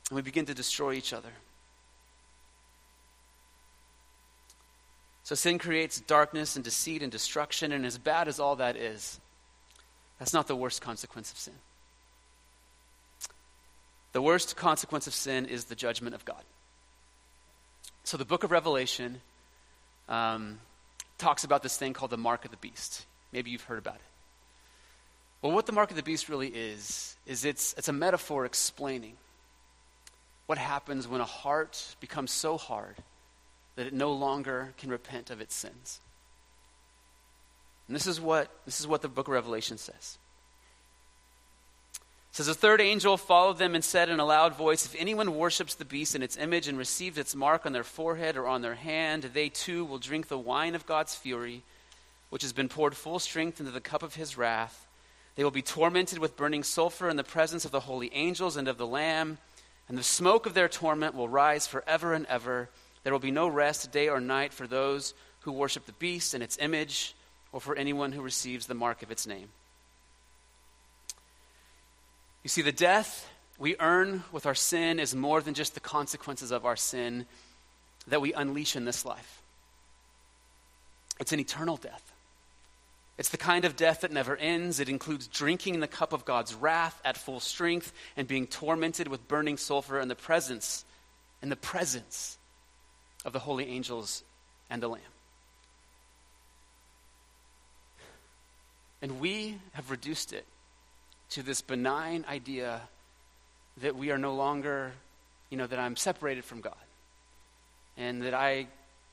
And 0.10 0.16
we 0.16 0.22
begin 0.22 0.46
to 0.46 0.54
destroy 0.54 0.94
each 0.94 1.14
other. 1.14 1.32
So 5.24 5.36
sin 5.36 5.60
creates 5.60 6.00
darkness 6.00 6.56
and 6.56 6.64
deceit 6.64 7.04
and 7.04 7.12
destruction, 7.12 7.74
and 7.74 7.86
as 7.86 7.98
bad 7.98 8.30
as 8.30 8.40
all 8.40 8.56
that 8.56 8.78
is, 8.78 9.20
that's 10.20 10.34
not 10.34 10.48
the 10.48 10.56
worst 10.56 10.82
consequence 10.82 11.32
of 11.32 11.38
sin. 11.38 11.54
The 14.14 14.22
worst 14.22 14.56
consequence 14.56 15.06
of 15.06 15.14
sin 15.14 15.46
is 15.46 15.66
the 15.66 15.76
judgment 15.76 16.16
of 16.16 16.24
God. 16.24 16.42
So 18.06 18.16
the 18.16 18.24
book 18.24 18.46
of 18.46 18.52
Revelation 18.52 19.20
um, 20.08 20.60
talks 21.18 21.44
about 21.44 21.62
this 21.62 21.76
thing 21.76 21.92
called 21.92 22.12
the 22.12 22.18
mark 22.18 22.46
of 22.46 22.52
the 22.52 22.58
beast. 22.58 23.06
Maybe 23.34 23.52
you've 23.52 23.64
heard 23.64 23.80
about 23.80 23.96
it. 23.96 24.02
Well, 25.42 25.52
what 25.52 25.66
the 25.66 25.74
mark 25.74 25.90
of 25.90 25.98
the 25.98 26.04
beast 26.04 26.30
really 26.30 26.48
is, 26.48 27.18
is 27.26 27.44
it's, 27.44 27.74
it's 27.78 27.90
a 27.90 27.94
metaphor 27.94 28.46
explaining 28.46 29.18
what 30.48 30.58
happens 30.58 31.08
when 31.08 31.22
a 31.22 31.26
heart 31.26 31.96
becomes 32.00 32.32
so 32.32 32.58
hard 32.58 32.96
that 33.76 33.86
it 33.86 33.94
no 33.94 34.12
longer 34.12 34.74
can 34.78 34.90
repent 34.90 35.30
of 35.30 35.40
its 35.40 35.54
sins. 35.54 36.00
And 37.88 37.96
this 37.96 38.08
is 38.08 38.20
what, 38.20 38.50
this 38.66 38.80
is 38.80 38.88
what 38.88 39.02
the 39.02 39.08
book 39.08 39.28
of 39.28 39.34
Revelation 39.34 39.78
says. 39.78 40.18
It 42.32 42.36
says, 42.36 42.48
A 42.48 42.54
third 42.54 42.82
angel 42.82 43.18
followed 43.18 43.58
them 43.58 43.76
and 43.76 43.84
said 43.84 44.10
in 44.10 44.20
a 44.20 44.26
loud 44.26 44.56
voice, 44.56 44.86
If 44.86 44.96
anyone 44.98 45.36
worships 45.36 45.76
the 45.76 45.86
beast 45.86 46.16
and 46.16 46.24
its 46.24 46.38
image 46.38 46.68
and 46.68 46.78
receives 46.78 47.18
its 47.18 47.36
mark 47.36 47.66
on 47.66 47.74
their 47.74 47.84
forehead 47.84 48.36
or 48.36 48.48
on 48.48 48.62
their 48.62 48.76
hand, 48.76 49.24
they 49.34 49.50
too 49.50 49.86
will 49.86 50.00
drink 50.00 50.28
the 50.28 50.40
wine 50.40 50.76
of 50.76 50.86
God's 50.86 51.16
fury, 51.16 51.64
which 52.30 52.42
has 52.42 52.54
been 52.54 52.70
poured 52.70 52.96
full 52.96 53.20
strength 53.20 53.60
into 53.60 53.72
the 53.72 53.82
cup 53.82 54.04
of 54.04 54.16
his 54.16 54.38
wrath. 54.38 54.88
They 55.36 55.44
will 55.44 55.52
be 55.52 55.62
tormented 55.62 56.18
with 56.18 56.36
burning 56.36 56.64
sulfur 56.64 57.10
in 57.10 57.16
the 57.16 57.24
presence 57.24 57.64
of 57.64 57.72
the 57.72 57.82
holy 57.82 58.14
angels 58.14 58.58
and 58.58 58.68
of 58.68 58.78
the 58.78 58.88
Lamb, 58.88 59.38
and 59.90 59.98
the 59.98 60.04
smoke 60.04 60.46
of 60.46 60.54
their 60.54 60.68
torment 60.68 61.16
will 61.16 61.30
rise 61.30 61.68
forever 61.68 62.14
and 62.14 62.26
ever. 62.26 62.70
There 63.04 63.14
will 63.14 63.20
be 63.20 63.32
no 63.32 63.48
rest 63.48 63.92
day 63.92 64.10
or 64.10 64.20
night 64.20 64.54
for 64.54 64.68
those 64.68 65.14
who 65.42 65.52
worship 65.52 65.86
the 65.86 65.94
beast 65.94 66.34
and 66.34 66.44
its 66.44 66.58
image, 66.60 67.16
or 67.54 67.62
for 67.62 67.76
anyone 67.76 68.12
who 68.12 68.22
receives 68.22 68.66
the 68.66 68.74
mark 68.74 69.02
of 69.02 69.12
its 69.12 69.26
name. 69.26 69.48
You 72.44 72.50
see, 72.50 72.62
the 72.62 72.72
death 72.72 73.30
we 73.58 73.76
earn 73.80 74.24
with 74.32 74.46
our 74.46 74.56
sin 74.56 75.00
is 75.00 75.16
more 75.16 75.42
than 75.42 75.54
just 75.54 75.74
the 75.74 75.80
consequences 75.80 76.52
of 76.52 76.66
our 76.66 76.76
sin 76.76 77.26
that 78.08 78.22
we 78.22 78.34
unleash 78.34 78.76
in 78.76 78.86
this 78.86 79.06
life. 79.06 79.42
It's 81.20 81.34
an 81.34 81.40
eternal 81.40 81.78
death. 81.78 82.07
It's 83.18 83.30
the 83.30 83.38
kind 83.38 83.66
of 83.66 83.76
death 83.76 84.02
that 84.02 84.12
never 84.12 84.36
ends. 84.38 84.80
It 84.80 84.90
includes 84.90 85.28
drinking 85.28 85.80
the 85.80 85.88
cup 85.88 86.14
of 86.14 86.24
God's 86.24 86.54
wrath 86.54 87.02
at 87.04 87.18
full 87.18 87.40
strength 87.40 87.92
and 88.16 88.28
being 88.28 88.46
tormented 88.46 89.08
with 89.08 89.28
burning 89.28 89.58
sulfur 89.58 90.00
in 90.00 90.08
the 90.08 90.16
presence, 90.16 90.86
in 91.42 91.50
the 91.50 91.56
presence 91.56 92.38
of 93.26 93.34
the 93.34 93.40
holy 93.40 93.68
angels 93.68 94.24
and 94.70 94.82
the 94.84 94.88
Lamb. 94.88 95.02
And 99.02 99.20
we 99.20 99.58
have 99.74 99.92
reduced 99.92 100.34
it 100.34 100.46
to 101.32 101.44
this 101.44 101.62
benign 101.62 102.26
idea 102.30 102.82
that 103.82 103.96
we 103.96 104.12
are 104.12 104.18
no 104.18 104.34
longer, 104.34 104.92
you 105.50 105.58
know, 105.58 105.68
that 105.68 105.80
I'm 105.80 105.96
separated 105.96 106.46
from 106.46 106.62
God. 106.62 106.74
And 107.96 108.22
that 108.24 108.34
I, 108.34 108.68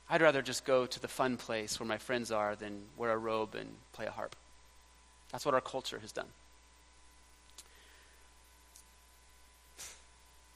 I'd 0.09 0.21
rather 0.21 0.41
just 0.41 0.65
go 0.65 0.85
to 0.85 0.99
the 0.99 1.07
fun 1.07 1.37
place 1.37 1.79
where 1.79 1.87
my 1.87 1.97
friends 1.97 2.31
are 2.31 2.55
than 2.55 2.83
wear 2.97 3.11
a 3.11 3.17
robe 3.17 3.55
and 3.55 3.69
play 3.93 4.05
a 4.05 4.11
harp. 4.11 4.35
That's 5.31 5.45
what 5.45 5.55
our 5.55 5.61
culture 5.61 5.99
has 5.99 6.11
done. 6.11 6.27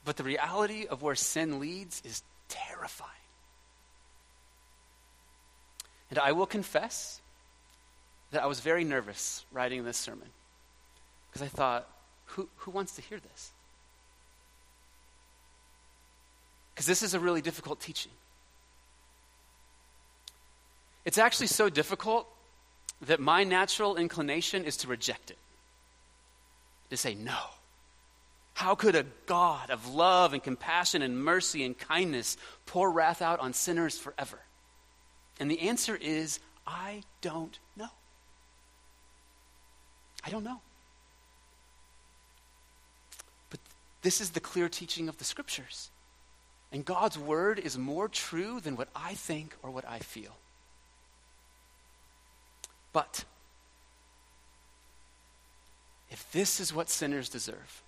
But 0.04 0.16
the 0.16 0.24
reality 0.24 0.86
of 0.86 1.02
where 1.02 1.14
sin 1.14 1.60
leads 1.60 2.00
is 2.04 2.22
terrifying. 2.48 3.10
And 6.10 6.18
I 6.18 6.32
will 6.32 6.46
confess 6.46 7.20
that 8.30 8.42
I 8.42 8.46
was 8.46 8.60
very 8.60 8.84
nervous 8.84 9.44
writing 9.52 9.84
this 9.84 9.96
sermon 9.96 10.28
because 11.30 11.42
I 11.42 11.48
thought, 11.48 11.88
who, 12.26 12.48
who 12.58 12.70
wants 12.70 12.96
to 12.96 13.02
hear 13.02 13.18
this? 13.18 13.50
Because 16.74 16.86
this 16.86 17.02
is 17.02 17.14
a 17.14 17.20
really 17.20 17.42
difficult 17.42 17.80
teaching. 17.80 18.12
It's 21.04 21.18
actually 21.18 21.46
so 21.46 21.68
difficult 21.68 22.26
that 23.02 23.20
my 23.20 23.44
natural 23.44 23.96
inclination 23.96 24.64
is 24.64 24.76
to 24.78 24.88
reject 24.88 25.30
it, 25.30 25.38
to 26.90 26.96
say, 26.96 27.14
no. 27.14 27.38
How 28.54 28.74
could 28.74 28.94
a 28.94 29.06
God 29.24 29.70
of 29.70 29.88
love 29.88 30.34
and 30.34 30.42
compassion 30.42 31.00
and 31.00 31.24
mercy 31.24 31.64
and 31.64 31.78
kindness 31.78 32.36
pour 32.66 32.90
wrath 32.90 33.22
out 33.22 33.40
on 33.40 33.54
sinners 33.54 33.98
forever? 33.98 34.38
And 35.38 35.50
the 35.50 35.60
answer 35.60 35.96
is, 35.96 36.40
I 36.66 37.02
don't 37.22 37.58
know. 37.76 37.88
I 40.22 40.28
don't 40.28 40.44
know. 40.44 40.60
But 43.48 43.60
this 44.02 44.20
is 44.20 44.30
the 44.30 44.40
clear 44.40 44.68
teaching 44.68 45.08
of 45.08 45.16
the 45.16 45.24
scriptures. 45.24 45.90
And 46.70 46.84
God's 46.84 47.18
word 47.18 47.58
is 47.58 47.78
more 47.78 48.08
true 48.08 48.60
than 48.60 48.76
what 48.76 48.88
I 48.94 49.14
think 49.14 49.56
or 49.62 49.70
what 49.70 49.88
I 49.88 50.00
feel. 50.00 50.36
But 52.92 53.24
if 56.10 56.30
this 56.32 56.60
is 56.60 56.74
what 56.74 56.88
sinners 56.88 57.28
deserve, 57.28 57.82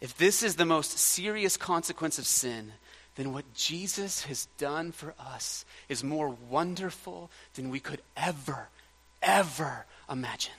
if 0.00 0.16
this 0.18 0.42
is 0.42 0.56
the 0.56 0.64
most 0.64 0.98
serious 0.98 1.56
consequence 1.56 2.18
of 2.18 2.26
sin, 2.26 2.72
then 3.14 3.32
what 3.32 3.54
Jesus 3.54 4.24
has 4.24 4.46
done 4.58 4.92
for 4.92 5.14
us 5.18 5.64
is 5.88 6.02
more 6.02 6.36
wonderful 6.50 7.30
than 7.54 7.70
we 7.70 7.80
could 7.80 8.02
ever, 8.16 8.68
ever 9.22 9.86
imagine. 10.10 10.52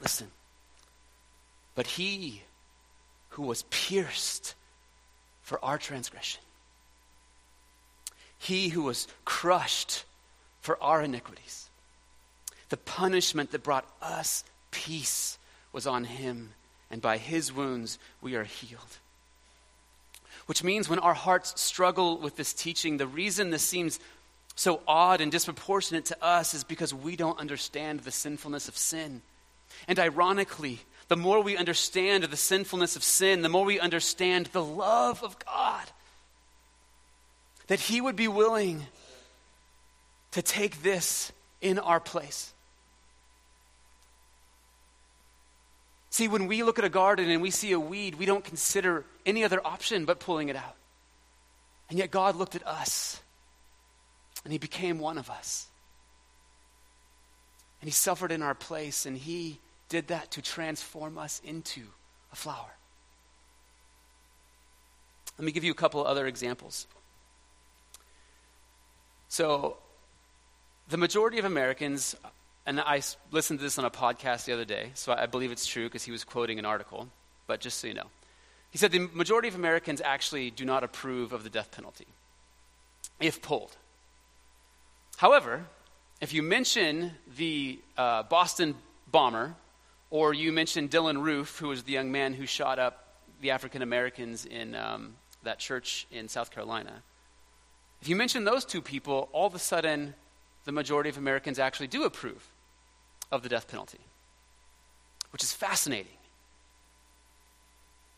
Listen. 0.00 0.30
But 1.74 1.86
he 1.86 2.42
who 3.30 3.42
was 3.42 3.64
pierced 3.70 4.54
for 5.42 5.62
our 5.64 5.78
transgression, 5.78 6.40
he 8.40 8.70
who 8.70 8.82
was 8.82 9.06
crushed 9.24 10.04
for 10.62 10.82
our 10.82 11.02
iniquities, 11.02 11.68
the 12.70 12.78
punishment 12.78 13.52
that 13.52 13.62
brought 13.62 13.86
us 14.00 14.44
peace 14.70 15.38
was 15.72 15.86
on 15.86 16.04
him 16.04 16.50
and 16.90 17.02
by 17.02 17.18
his 17.18 17.52
wounds 17.52 17.98
we 18.22 18.34
are 18.34 18.44
healed. 18.44 18.98
Which 20.46 20.64
means 20.64 20.88
when 20.88 20.98
our 20.98 21.14
hearts 21.14 21.60
struggle 21.60 22.18
with 22.18 22.36
this 22.36 22.54
teaching, 22.54 22.96
the 22.96 23.06
reason 23.06 23.50
this 23.50 23.62
seems 23.62 24.00
so 24.56 24.80
odd 24.88 25.20
and 25.20 25.30
disproportionate 25.30 26.06
to 26.06 26.24
us 26.24 26.54
is 26.54 26.64
because 26.64 26.94
we 26.94 27.16
don't 27.16 27.38
understand 27.38 28.00
the 28.00 28.10
sinfulness 28.10 28.68
of 28.68 28.76
sin. 28.76 29.20
And 29.86 29.98
ironically, 29.98 30.80
the 31.08 31.16
more 31.16 31.42
we 31.42 31.56
understand 31.56 32.24
the 32.24 32.36
sinfulness 32.36 32.96
of 32.96 33.04
sin, 33.04 33.42
the 33.42 33.48
more 33.48 33.64
we 33.64 33.78
understand 33.78 34.46
the 34.46 34.64
love 34.64 35.22
of 35.22 35.38
God. 35.44 35.84
That 37.70 37.78
He 37.78 38.00
would 38.00 38.16
be 38.16 38.26
willing 38.26 38.84
to 40.32 40.42
take 40.42 40.82
this 40.82 41.30
in 41.60 41.78
our 41.78 42.00
place. 42.00 42.52
See, 46.10 46.26
when 46.26 46.48
we 46.48 46.64
look 46.64 46.80
at 46.80 46.84
a 46.84 46.88
garden 46.88 47.30
and 47.30 47.40
we 47.40 47.52
see 47.52 47.70
a 47.70 47.78
weed, 47.78 48.16
we 48.16 48.26
don't 48.26 48.42
consider 48.42 49.04
any 49.24 49.44
other 49.44 49.64
option 49.64 50.04
but 50.04 50.18
pulling 50.18 50.48
it 50.48 50.56
out. 50.56 50.74
And 51.88 51.96
yet 51.96 52.10
God 52.10 52.34
looked 52.34 52.56
at 52.56 52.66
us 52.66 53.20
and 54.42 54.52
He 54.52 54.58
became 54.58 54.98
one 54.98 55.16
of 55.16 55.30
us. 55.30 55.68
And 57.80 57.86
He 57.86 57.92
suffered 57.92 58.32
in 58.32 58.42
our 58.42 58.56
place 58.56 59.06
and 59.06 59.16
He 59.16 59.60
did 59.88 60.08
that 60.08 60.32
to 60.32 60.42
transform 60.42 61.18
us 61.18 61.40
into 61.44 61.82
a 62.32 62.36
flower. 62.36 62.74
Let 65.38 65.44
me 65.44 65.52
give 65.52 65.62
you 65.62 65.70
a 65.70 65.76
couple 65.76 66.04
other 66.04 66.26
examples. 66.26 66.88
So, 69.30 69.76
the 70.88 70.96
majority 70.96 71.38
of 71.38 71.44
Americans, 71.44 72.16
and 72.66 72.80
I 72.80 73.00
listened 73.30 73.60
to 73.60 73.62
this 73.62 73.78
on 73.78 73.84
a 73.84 73.90
podcast 73.90 74.44
the 74.44 74.52
other 74.52 74.64
day, 74.64 74.90
so 74.94 75.12
I 75.12 75.26
believe 75.26 75.52
it's 75.52 75.66
true 75.66 75.84
because 75.84 76.02
he 76.02 76.10
was 76.10 76.24
quoting 76.24 76.58
an 76.58 76.64
article, 76.64 77.08
but 77.46 77.60
just 77.60 77.78
so 77.78 77.86
you 77.86 77.94
know. 77.94 78.08
He 78.72 78.78
said 78.78 78.90
the 78.90 79.08
majority 79.12 79.46
of 79.46 79.54
Americans 79.54 80.00
actually 80.04 80.50
do 80.50 80.64
not 80.64 80.82
approve 80.82 81.32
of 81.32 81.44
the 81.44 81.48
death 81.48 81.70
penalty, 81.70 82.08
if 83.20 83.40
polled. 83.40 83.76
However, 85.18 85.64
if 86.20 86.34
you 86.34 86.42
mention 86.42 87.12
the 87.36 87.78
uh, 87.96 88.24
Boston 88.24 88.74
bomber, 89.12 89.54
or 90.10 90.34
you 90.34 90.50
mention 90.50 90.88
Dylann 90.88 91.22
Roof, 91.22 91.56
who 91.60 91.68
was 91.68 91.84
the 91.84 91.92
young 91.92 92.10
man 92.10 92.34
who 92.34 92.46
shot 92.46 92.80
up 92.80 93.06
the 93.40 93.52
African 93.52 93.82
Americans 93.82 94.44
in 94.44 94.74
um, 94.74 95.14
that 95.44 95.60
church 95.60 96.08
in 96.10 96.26
South 96.26 96.50
Carolina, 96.50 97.04
if 98.02 98.08
you 98.08 98.16
mention 98.16 98.44
those 98.44 98.64
two 98.64 98.80
people, 98.80 99.28
all 99.32 99.46
of 99.46 99.54
a 99.54 99.58
sudden 99.58 100.14
the 100.64 100.72
majority 100.72 101.10
of 101.10 101.18
Americans 101.18 101.58
actually 101.58 101.86
do 101.86 102.04
approve 102.04 102.46
of 103.30 103.42
the 103.42 103.48
death 103.48 103.68
penalty, 103.68 104.00
which 105.32 105.42
is 105.42 105.52
fascinating. 105.52 106.12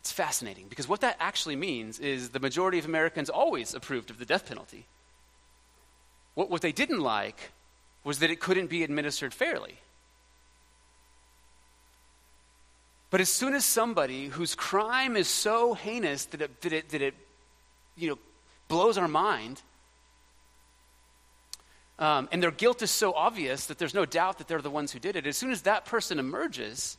It's 0.01 0.13
fascinating 0.13 0.67
because 0.69 0.89
what 0.89 1.01
that 1.03 1.17
actually 1.21 1.57
means 1.57 1.99
is 2.01 2.31
the 2.31 2.41
majority 2.41 2.79
of 2.79 2.87
Americans 2.87 3.31
always 3.31 3.75
approved 3.75 4.11
of 4.11 4.19
the 4.19 4.25
death 4.25 4.49
penalty. 4.49 4.85
What, 6.35 6.51
what 6.51 6.63
they 6.63 6.73
didn't 6.73 7.01
like 7.01 7.51
was 8.05 8.19
that 8.19 8.31
it 8.31 8.41
couldn't 8.41 8.69
be 8.69 8.83
administered 8.83 9.33
fairly. 9.33 9.79
But 13.11 13.21
as 13.21 13.29
soon 13.29 13.55
as 13.55 13.65
somebody 13.65 14.27
whose 14.27 14.55
crime 14.55 15.17
is 15.17 15.29
so 15.29 15.75
heinous 15.75 16.25
that 16.27 16.41
it, 16.41 16.61
that 16.63 16.73
it, 16.73 16.89
that 16.89 17.03
it 17.03 17.15
you 17.97 18.09
know, 18.09 18.19
blows 18.69 18.97
our 18.97 19.07
mind 19.07 19.61
um, 22.03 22.29
and 22.33 22.43
their 22.43 22.51
guilt 22.51 22.83
is 22.83 22.91
so 22.91 23.13
obvious 23.13 23.67
that 23.67 23.79
there's 23.79 23.95
no 23.95 24.05
doubt 24.05 24.39
that 24.39 24.49
they're 24.49 24.61
the 24.61 24.69
ones 24.69 24.91
who 24.91 24.99
did 24.99 25.15
it. 25.15 25.25
As 25.25 25.37
soon 25.37 25.53
as 25.53 25.63
that 25.63 25.85
person 25.85 26.19
emerges, 26.19 26.99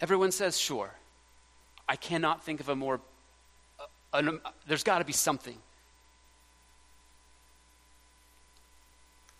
everyone 0.00 0.32
says, 0.32 0.58
sure. 0.58 0.90
I 1.88 1.94
cannot 1.94 2.42
think 2.42 2.58
of 2.58 2.68
a 2.68 2.74
more, 2.74 3.00
uh, 4.12 4.22
there's 4.66 4.82
got 4.82 4.98
to 4.98 5.04
be 5.04 5.12
something. 5.12 5.56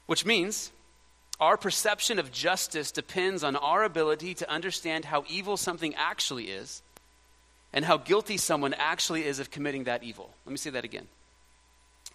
Which 0.06 0.24
means 0.24 0.70
our 1.40 1.56
perception 1.56 2.20
of 2.20 2.30
justice 2.30 2.92
depends 2.92 3.42
on 3.42 3.56
our 3.56 3.82
ability 3.82 4.34
to 4.34 4.48
understand 4.48 5.06
how 5.06 5.24
evil 5.28 5.56
something 5.56 5.92
actually 5.96 6.50
is 6.50 6.82
and 7.72 7.84
how 7.84 7.96
guilty 7.96 8.36
someone 8.36 8.74
actually 8.74 9.24
is 9.24 9.40
of 9.40 9.50
committing 9.50 9.84
that 9.84 10.04
evil. 10.04 10.30
Let 10.46 10.52
me 10.52 10.58
say 10.58 10.70
that 10.70 10.84
again. 10.84 11.08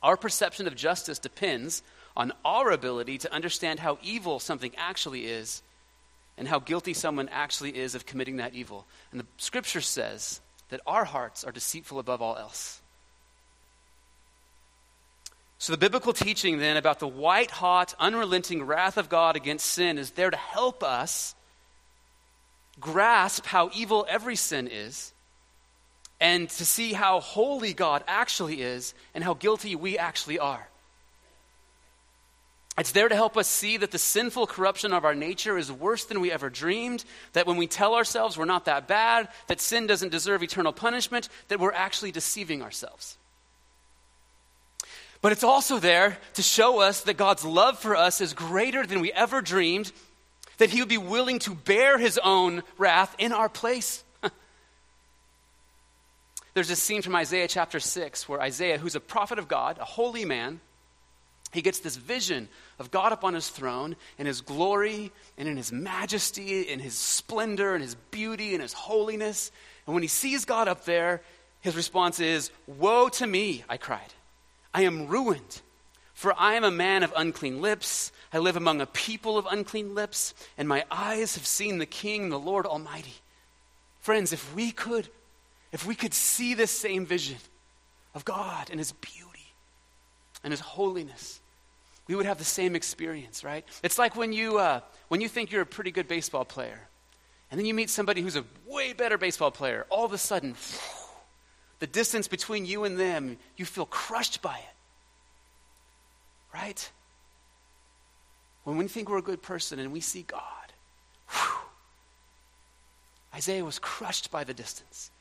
Our 0.01 0.15
perception 0.15 0.65
of 0.65 0.75
justice 0.75 1.19
depends 1.19 1.84
on 2.15 2.32
our 2.43 2.71
ability 2.71 3.17
to 3.19 3.34
understand 3.34 3.80
how 3.80 3.97
evil 4.01 4.39
something 4.39 4.71
actually 4.78 5.25
is 5.25 5.62
and 6.38 6.47
how 6.47 6.60
guilty 6.60 6.93
someone 6.93 7.30
actually 7.30 7.78
is 7.78 7.95
of 7.95 8.06
committing 8.06 8.38
that 8.38 8.54
evil. 8.54 8.86
And 9.12 9.19
the 9.19 9.25
scripture 9.38 9.82
says 9.82 10.41
that 10.69 10.82
our 10.86 11.06
hearts 11.06 11.43
are 11.43 11.51
deceitful 11.51 11.99
above 11.99 12.21
all 12.21 12.38
else. 12.38 12.82
So, 15.58 15.71
the 15.71 15.78
biblical 15.78 16.13
teaching 16.13 16.60
then 16.60 16.78
about 16.78 16.99
the 16.99 17.08
white 17.08 17.49
hot, 17.49 17.95
unrelenting 17.97 18.63
wrath 18.63 18.97
of 18.97 19.10
God 19.10 19.36
against 19.36 19.65
sin 19.65 19.97
is 19.97 20.12
there 20.12 20.30
to 20.30 20.38
help 20.38 20.84
us 20.84 21.34
grasp 22.80 23.45
how 23.45 23.69
evil 23.73 24.06
every 24.10 24.36
sin 24.36 24.67
is 24.67 25.13
and 26.19 26.49
to 26.49 26.65
see 26.65 26.93
how 26.93 27.19
holy 27.19 27.73
God 27.73 28.04
actually 28.08 28.62
is 28.62 28.93
and 29.13 29.23
how 29.23 29.34
guilty 29.34 29.75
we 29.75 29.97
actually 29.97 30.39
are. 30.39 30.67
It's 32.77 32.91
there 32.91 33.07
to 33.07 33.15
help 33.15 33.38
us 33.38 33.47
see 33.47 33.77
that 33.77 33.91
the 33.91 33.97
sinful 33.97 34.47
corruption 34.47 34.91
of 34.91 35.05
our 35.05 35.15
nature 35.15 35.57
is 35.57 35.71
worse 35.71 36.03
than 36.03 36.19
we 36.19 36.31
ever 36.31 36.49
dreamed, 36.49 37.05
that 37.31 37.47
when 37.47 37.55
we 37.55 37.67
tell 37.67 37.95
ourselves 37.95 38.38
we're 38.38 38.43
not 38.43 38.65
that 38.65 38.85
bad, 38.85 39.29
that 39.47 39.61
sin 39.61 39.88
doesn't 39.88 40.11
deserve 40.11 40.43
eternal 40.43 40.73
punishment, 40.73 41.29
that 41.47 41.59
we're 41.59 41.71
actually 41.71 42.11
deceiving 42.11 42.61
ourselves. 42.61 43.17
But 45.21 45.31
it's 45.31 45.43
also 45.43 45.79
there 45.79 46.17
to 46.33 46.43
show 46.43 46.81
us 46.81 47.01
that 47.01 47.15
God's 47.15 47.45
love 47.45 47.79
for 47.79 47.95
us 47.95 48.19
is 48.19 48.33
greater 48.33 48.85
than 48.85 48.99
we 48.99 49.11
ever 49.13 49.41
dreamed, 49.41 49.93
that 50.57 50.69
He 50.69 50.81
would 50.81 50.89
be 50.89 50.97
willing 50.97 51.39
to 51.39 51.55
bear 51.55 51.97
His 51.97 52.17
own 52.17 52.61
wrath 52.77 53.15
in 53.17 53.31
our 53.31 53.47
place. 53.47 54.03
There's 56.53 56.67
this 56.67 56.83
scene 56.83 57.01
from 57.01 57.15
Isaiah 57.15 57.47
chapter 57.47 57.79
6 57.79 58.27
where 58.27 58.41
Isaiah, 58.41 58.77
who's 58.77 58.95
a 58.95 58.99
prophet 58.99 59.39
of 59.39 59.47
God, 59.47 59.77
a 59.79 59.85
holy 59.85 60.25
man, 60.25 60.59
he 61.56 61.62
gets 61.62 61.80
this 61.80 61.96
vision 61.96 62.48
of 62.80 62.91
God 62.91 63.12
upon 63.12 63.34
his 63.34 63.50
throne 63.50 63.96
in 64.18 64.26
his 64.26 64.41
glory 64.41 65.12
and 65.38 65.48
in 65.48 65.58
his 65.58 65.72
majesty, 65.72 66.72
and 66.72 66.82
his 66.82 66.96
splendor 66.96 67.74
and 67.74 67.82
his 67.82 67.96
beauty 68.12 68.54
and 68.54 68.62
his 68.62 68.74
holiness. 68.74 69.52
And 69.88 69.94
when 69.94 70.04
he 70.04 70.08
sees 70.08 70.46
God 70.46 70.68
up 70.68 70.86
there, 70.86 71.22
his 71.62 71.76
response 71.76 72.20
is, 72.20 72.52
Woe 72.68 73.10
to 73.10 73.26
me, 73.26 73.63
I 73.68 73.78
cried. 73.78 74.13
I 74.74 74.82
am 74.84 75.08
ruined, 75.08 75.62
for 76.13 76.34
I 76.38 76.56
am 76.56 76.63
a 76.63 76.72
man 76.72 77.02
of 77.02 77.13
unclean 77.15 77.62
lips. 77.62 78.12
I 78.34 78.39
live 78.39 78.58
among 78.58 78.82
a 78.82 78.86
people 78.86 79.38
of 79.38 79.48
unclean 79.50 79.96
lips, 79.96 80.34
and 80.58 80.68
my 80.68 80.84
eyes 80.91 81.36
have 81.36 81.48
seen 81.48 81.78
the 81.78 81.86
King, 81.86 82.30
the 82.30 82.38
Lord 82.38 82.65
Almighty. 82.65 83.15
Friends, 84.02 84.34
if 84.34 84.54
we 84.54 84.72
could, 84.72 85.10
if 85.72 85.88
we 85.88 85.96
could 85.96 86.13
see 86.13 86.54
this 86.54 86.72
same 86.72 87.06
vision 87.06 87.38
of 88.13 88.26
God 88.26 88.70
and 88.70 88.80
his 88.80 88.91
beauty 88.91 89.54
and 90.44 90.52
his 90.52 90.60
holiness, 90.60 91.39
we 92.08 92.15
would 92.15 92.26
have 92.26 92.38
the 92.38 92.44
same 92.44 92.76
experience, 92.76 93.44
right? 93.44 93.65
It's 93.84 93.98
like 93.98 94.15
when 94.15 94.32
you, 94.34 94.58
uh, 94.60 94.82
when 95.08 95.22
you 95.22 95.30
think 95.30 95.52
you're 95.52 95.63
a 95.63 95.65
pretty 95.65 95.91
good 95.91 96.08
baseball 96.08 96.46
player, 96.46 96.88
and 97.52 97.60
then 97.60 97.65
you 97.65 97.74
meet 97.74 97.89
somebody 97.89 98.22
who's 98.22 98.36
a 98.36 98.46
way 98.65 98.94
better 98.94 99.18
baseball 99.18 99.52
player. 99.52 99.86
All 99.89 100.06
of 100.06 100.13
a 100.13 100.18
sudden, 100.18 100.56
the 101.80 101.88
distance 101.88 102.28
between 102.28 102.65
you 102.65 102.84
and 102.84 103.00
them, 103.00 103.38
you 103.58 103.65
feel 103.65 103.86
crushed 103.86 104.41
by 104.41 104.58
it, 104.58 104.76
right? 106.54 106.91
When 108.63 108.78
we 108.78 108.88
think 108.88 109.10
we're 109.10 109.20
a 109.20 109.24
good 109.24 109.41
person 109.41 109.80
and 109.80 109.91
we 109.91 110.00
see 110.00 110.24
God, 110.24 110.41
whew, 111.30 111.60
Isaiah 113.36 113.63
was 113.65 113.80
crushed 113.80 114.32
by 114.32 114.44
the 114.44 114.54
distance. 114.54 115.12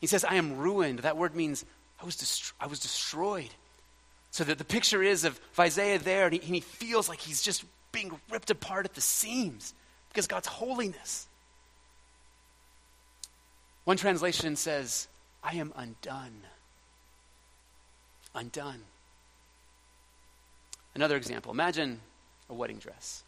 He 0.00 0.06
says, 0.06 0.24
I 0.24 0.34
am 0.34 0.58
ruined. 0.58 1.00
That 1.00 1.16
word 1.16 1.34
means 1.34 1.64
I 2.00 2.04
was, 2.04 2.16
dest- 2.16 2.52
I 2.60 2.66
was 2.66 2.80
destroyed. 2.80 3.50
So 4.30 4.44
that 4.44 4.58
the 4.58 4.64
picture 4.64 5.02
is 5.02 5.24
of 5.24 5.40
Isaiah 5.58 5.98
there, 5.98 6.26
and 6.26 6.34
he, 6.34 6.40
and 6.40 6.54
he 6.54 6.60
feels 6.60 7.08
like 7.08 7.20
he's 7.20 7.42
just 7.42 7.64
being 7.92 8.12
ripped 8.30 8.50
apart 8.50 8.86
at 8.86 8.94
the 8.94 9.00
seams 9.00 9.74
because 10.08 10.26
God's 10.26 10.46
holiness. 10.46 11.26
One 13.84 13.96
translation 13.96 14.56
says, 14.56 15.08
I 15.42 15.56
am 15.56 15.72
undone. 15.76 16.42
Undone. 18.34 18.82
Another 20.94 21.16
example 21.16 21.52
imagine 21.52 22.00
a 22.48 22.54
wedding 22.54 22.78
dress. 22.78 23.24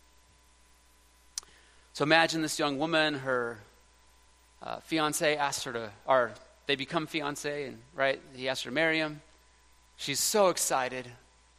So 1.94 2.04
imagine 2.04 2.42
this 2.42 2.58
young 2.58 2.78
woman, 2.78 3.14
her 3.14 3.58
uh, 4.62 4.80
fiance 4.80 5.36
asks 5.36 5.64
her 5.64 5.72
to, 5.72 5.90
or 6.06 6.32
they 6.66 6.76
become 6.76 7.06
fiance, 7.06 7.66
and 7.66 7.78
right, 7.94 8.20
he 8.34 8.48
asks 8.48 8.64
her 8.64 8.70
to 8.70 8.74
marry 8.74 8.98
him. 8.98 9.20
She's 10.02 10.18
so 10.18 10.48
excited. 10.48 11.06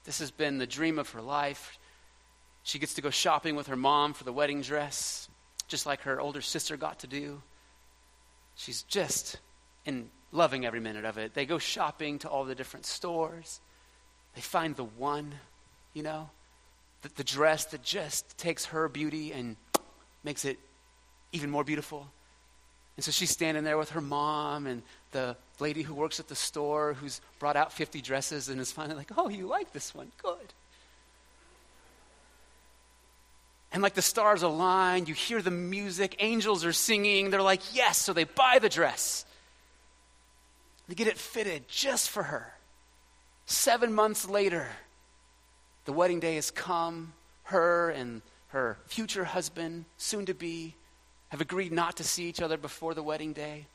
This 0.03 0.19
has 0.19 0.29
been 0.29 0.57
the 0.57 0.67
dream 0.67 0.99
of 0.99 1.09
her 1.11 1.21
life. 1.21 1.79
She 2.63 2.77
gets 2.77 2.95
to 2.95 3.01
go 3.01 3.09
shopping 3.09 3.55
with 3.55 3.67
her 3.67 3.77
mom 3.77 4.11
for 4.11 4.25
the 4.25 4.33
wedding 4.33 4.59
dress, 4.61 5.29
just 5.69 5.85
like 5.85 6.01
her 6.01 6.19
older 6.19 6.41
sister 6.41 6.75
got 6.75 6.99
to 6.99 7.07
do. 7.07 7.41
She's 8.55 8.81
just 8.81 9.39
in 9.85 10.09
loving 10.33 10.65
every 10.65 10.81
minute 10.81 11.05
of 11.05 11.17
it. 11.17 11.33
They 11.33 11.45
go 11.45 11.57
shopping 11.57 12.19
to 12.19 12.27
all 12.27 12.43
the 12.43 12.53
different 12.53 12.85
stores. 12.85 13.61
They 14.35 14.41
find 14.41 14.75
the 14.75 14.83
one, 14.83 15.35
you 15.93 16.03
know, 16.03 16.29
the, 17.01 17.11
the 17.15 17.23
dress 17.23 17.63
that 17.67 17.81
just 17.81 18.37
takes 18.37 18.65
her 18.65 18.89
beauty 18.89 19.31
and 19.31 19.55
makes 20.21 20.43
it 20.43 20.59
even 21.31 21.49
more 21.49 21.63
beautiful. 21.63 22.11
And 22.97 23.05
so 23.05 23.11
she's 23.11 23.29
standing 23.29 23.63
there 23.63 23.77
with 23.77 23.91
her 23.91 24.01
mom 24.01 24.67
and 24.67 24.83
the 25.11 25.37
lady 25.63 25.81
who 25.81 25.95
works 25.95 26.19
at 26.19 26.27
the 26.27 26.35
store 26.35 26.93
who's 26.93 27.21
brought 27.39 27.55
out 27.55 27.71
50 27.71 28.01
dresses 28.01 28.49
and 28.49 28.59
is 28.59 28.71
finally 28.71 28.97
like, 28.97 29.11
oh, 29.17 29.29
you 29.29 29.47
like 29.47 29.71
this 29.71 29.95
one? 29.95 30.11
Good. 30.21 30.53
And 33.71 33.81
like 33.81 33.95
the 33.95 34.03
stars 34.03 34.43
align, 34.43 35.07
you 35.07 35.15
hear 35.15 35.41
the 35.41 35.49
music, 35.49 36.17
angels 36.19 36.63
are 36.63 36.73
singing. 36.73 37.31
They're 37.31 37.41
like, 37.41 37.73
yes. 37.73 37.97
So 37.97 38.13
they 38.13 38.25
buy 38.25 38.59
the 38.59 38.69
dress. 38.69 39.25
They 40.87 40.95
get 40.95 41.07
it 41.07 41.17
fitted 41.17 41.67
just 41.67 42.09
for 42.09 42.23
her. 42.23 42.53
Seven 43.45 43.93
months 43.93 44.29
later, 44.29 44.67
the 45.85 45.93
wedding 45.93 46.19
day 46.19 46.35
has 46.35 46.51
come. 46.51 47.13
Her 47.45 47.89
and 47.89 48.21
her 48.49 48.77
future 48.85 49.23
husband, 49.23 49.85
soon 49.97 50.25
to 50.27 50.33
be, 50.33 50.75
have 51.29 51.41
agreed 51.41 51.71
not 51.71 51.97
to 51.97 52.03
see 52.03 52.25
each 52.25 52.41
other 52.41 52.57
before 52.57 52.93
the 52.93 53.01
wedding 53.01 53.33
day. 53.33 53.65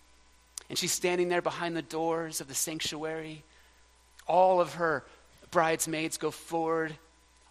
And 0.68 0.78
she's 0.78 0.92
standing 0.92 1.28
there 1.28 1.42
behind 1.42 1.76
the 1.76 1.83
doors 1.83 2.40
of 2.40 2.48
the 2.48 2.54
sanctuary. 2.54 3.42
All 4.26 4.61
of 4.61 4.74
her 4.74 5.04
bridesmaids 5.50 6.18
go 6.18 6.31
forward. 6.31 6.94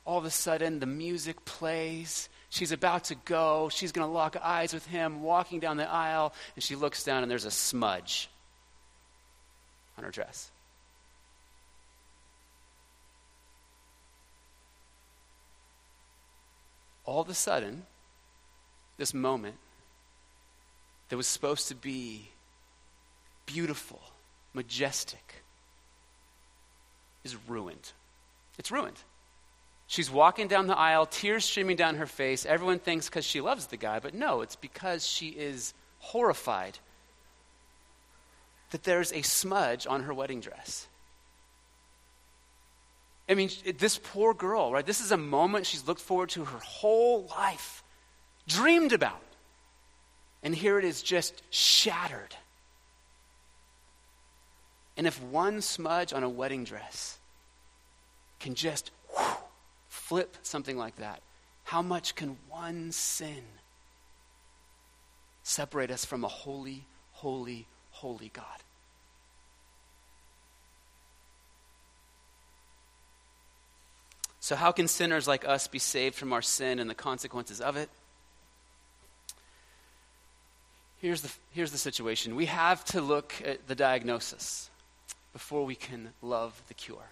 All 0.05 0.17
of 0.17 0.25
a 0.25 0.29
sudden, 0.29 0.79
the 0.79 0.85
music 0.85 1.43
plays. 1.43 2.29
She's 2.49 2.71
about 2.71 3.05
to 3.05 3.15
go. 3.15 3.69
She's 3.69 3.91
going 3.91 4.07
to 4.07 4.11
lock 4.11 4.37
eyes 4.41 4.73
with 4.73 4.85
him, 4.85 5.23
walking 5.23 5.59
down 5.59 5.77
the 5.77 5.89
aisle, 5.89 6.33
and 6.55 6.63
she 6.63 6.75
looks 6.75 7.03
down, 7.03 7.23
and 7.23 7.31
there's 7.31 7.45
a 7.45 7.51
smudge 7.51 8.29
on 9.97 10.03
her 10.03 10.11
dress. 10.11 10.51
All 17.03 17.21
of 17.21 17.29
a 17.29 17.33
sudden, 17.33 17.85
this 18.97 19.13
moment 19.13 19.55
that 21.09 21.17
was 21.17 21.25
supposed 21.25 21.69
to 21.69 21.75
be 21.75 22.29
beautiful, 23.47 23.99
majestic, 24.53 25.41
is 27.23 27.35
ruined. 27.47 27.91
It's 28.59 28.71
ruined. 28.71 28.97
She's 29.87 30.11
walking 30.11 30.47
down 30.47 30.67
the 30.67 30.77
aisle, 30.77 31.07
tears 31.07 31.45
streaming 31.45 31.77
down 31.77 31.95
her 31.95 32.05
face. 32.05 32.45
Everyone 32.45 32.77
thinks 32.77 33.09
because 33.09 33.25
she 33.25 33.41
loves 33.41 33.67
the 33.67 33.77
guy, 33.77 33.99
but 33.99 34.13
no, 34.13 34.41
it's 34.41 34.55
because 34.55 35.07
she 35.07 35.29
is 35.29 35.73
horrified 35.99 36.77
that 38.71 38.83
there's 38.83 39.13
a 39.13 39.21
smudge 39.21 39.87
on 39.87 40.03
her 40.03 40.13
wedding 40.13 40.41
dress. 40.41 40.87
I 43.29 43.33
mean, 43.33 43.49
this 43.77 43.97
poor 43.97 44.33
girl, 44.33 44.71
right? 44.71 44.85
This 44.85 45.01
is 45.01 45.11
a 45.11 45.17
moment 45.17 45.65
she's 45.65 45.87
looked 45.87 46.01
forward 46.01 46.29
to 46.29 46.45
her 46.45 46.59
whole 46.59 47.27
life, 47.37 47.83
dreamed 48.47 48.93
about. 48.93 49.21
And 50.43 50.55
here 50.55 50.77
it 50.79 50.85
is 50.85 51.01
just 51.01 51.41
shattered. 51.49 52.35
And 54.97 55.05
if 55.07 55.21
one 55.21 55.61
smudge 55.61 56.11
on 56.11 56.23
a 56.23 56.29
wedding 56.29 56.63
dress 56.63 57.19
can 58.39 58.55
just 58.55 58.91
flip 59.87 60.37
something 60.41 60.77
like 60.77 60.97
that, 60.97 61.21
how 61.63 61.81
much 61.81 62.15
can 62.15 62.37
one 62.49 62.91
sin 62.91 63.43
separate 65.47 65.91
us 65.91 66.03
from 66.03 66.25
a 66.25 66.27
holy, 66.27 66.83
holy, 67.13 67.65
holy 67.91 68.29
God. 68.33 68.45
So, 74.41 74.55
how 74.55 74.71
can 74.71 74.87
sinners 74.87 75.27
like 75.27 75.47
us 75.47 75.67
be 75.67 75.79
saved 75.79 76.15
from 76.15 76.31
our 76.31 76.41
sin 76.41 76.79
and 76.79 76.89
the 76.89 76.95
consequences 76.95 77.59
of 77.59 77.75
it? 77.75 77.89
Here's 80.99 81.21
the, 81.21 81.31
here's 81.51 81.71
the 81.71 81.77
situation 81.77 82.35
we 82.35 82.45
have 82.45 82.83
to 82.85 83.01
look 83.01 83.33
at 83.45 83.67
the 83.67 83.75
diagnosis 83.75 84.69
before 85.33 85.65
we 85.65 85.75
can 85.75 86.09
love 86.21 86.61
the 86.67 86.73
cure. 86.73 87.09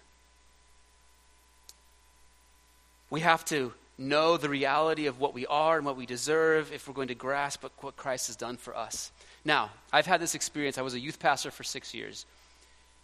We 3.10 3.20
have 3.20 3.44
to 3.46 3.72
know 3.98 4.36
the 4.36 4.48
reality 4.48 5.06
of 5.06 5.20
what 5.20 5.32
we 5.32 5.46
are 5.46 5.76
and 5.76 5.86
what 5.86 5.96
we 5.96 6.06
deserve 6.06 6.72
if 6.72 6.86
we're 6.86 6.94
going 6.94 7.08
to 7.08 7.14
grasp 7.14 7.64
what 7.80 7.96
Christ 7.96 8.26
has 8.26 8.36
done 8.36 8.56
for 8.56 8.76
us. 8.76 9.10
Now, 9.44 9.70
I've 9.92 10.06
had 10.06 10.20
this 10.20 10.34
experience. 10.34 10.76
I 10.76 10.82
was 10.82 10.94
a 10.94 11.00
youth 11.00 11.18
pastor 11.18 11.50
for 11.50 11.64
six 11.64 11.94
years. 11.94 12.26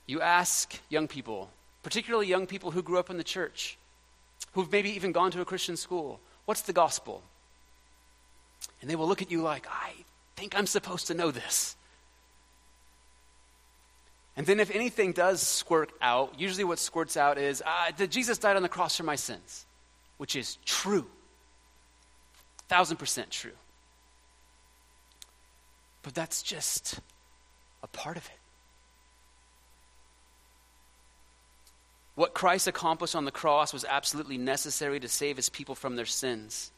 You 0.07 0.20
ask 0.20 0.79
young 0.88 1.09
people, 1.09 1.51
particularly 1.83 2.27
young 2.27 2.46
people 2.46 2.72
who 2.72 2.83
grew 2.83 2.98
up 2.98 3.11
in 3.11 3.16
the 3.16 3.25
church, 3.25 3.79
who've 4.53 4.70
maybe 4.70 4.90
even 4.90 5.12
gone 5.12 5.31
to 5.31 5.40
a 5.40 5.44
Christian 5.44 5.77
school, 5.77 6.20
what's 6.44 6.62
the 6.62 6.72
gospel? 6.72 7.22
And 8.81 8.90
they 8.90 8.96
will 8.96 9.09
look 9.09 9.22
at 9.22 9.31
you 9.31 9.40
like, 9.40 9.66
I 9.70 9.92
think 10.37 10.57
I'm 10.57 10.66
supposed 10.66 11.07
to 11.07 11.14
know 11.14 11.31
this. 11.31 11.77
And 14.36 14.46
then, 14.46 14.60
if 14.60 14.70
anything 14.70 15.12
does 15.12 15.42
squirt 15.42 15.92
out, 16.00 16.40
usually 16.40 16.64
what 16.64 16.78
squirts 16.78 17.16
out 17.16 17.36
is 17.36 17.62
uh, 17.64 17.92
that 17.98 18.10
Jesus 18.10 18.38
died 18.38 18.56
on 18.56 18.62
the 18.62 18.68
cross 18.68 18.96
for 18.96 19.02
my 19.02 19.16
sins, 19.16 19.66
which 20.16 20.36
is 20.36 20.56
true. 20.64 21.06
Thousand 22.68 22.96
percent 22.96 23.30
true. 23.30 23.52
But 26.02 26.14
that's 26.14 26.42
just 26.42 26.98
a 27.82 27.86
part 27.86 28.16
of 28.16 28.24
it. 28.24 28.38
What 32.14 32.34
Christ 32.34 32.66
accomplished 32.66 33.14
on 33.14 33.24
the 33.24 33.30
cross 33.30 33.72
was 33.72 33.84
absolutely 33.84 34.38
necessary 34.38 35.00
to 35.00 35.08
save 35.08 35.36
his 35.36 35.48
people 35.48 35.74
from 35.74 35.96
their 35.96 36.06
sins. 36.06 36.70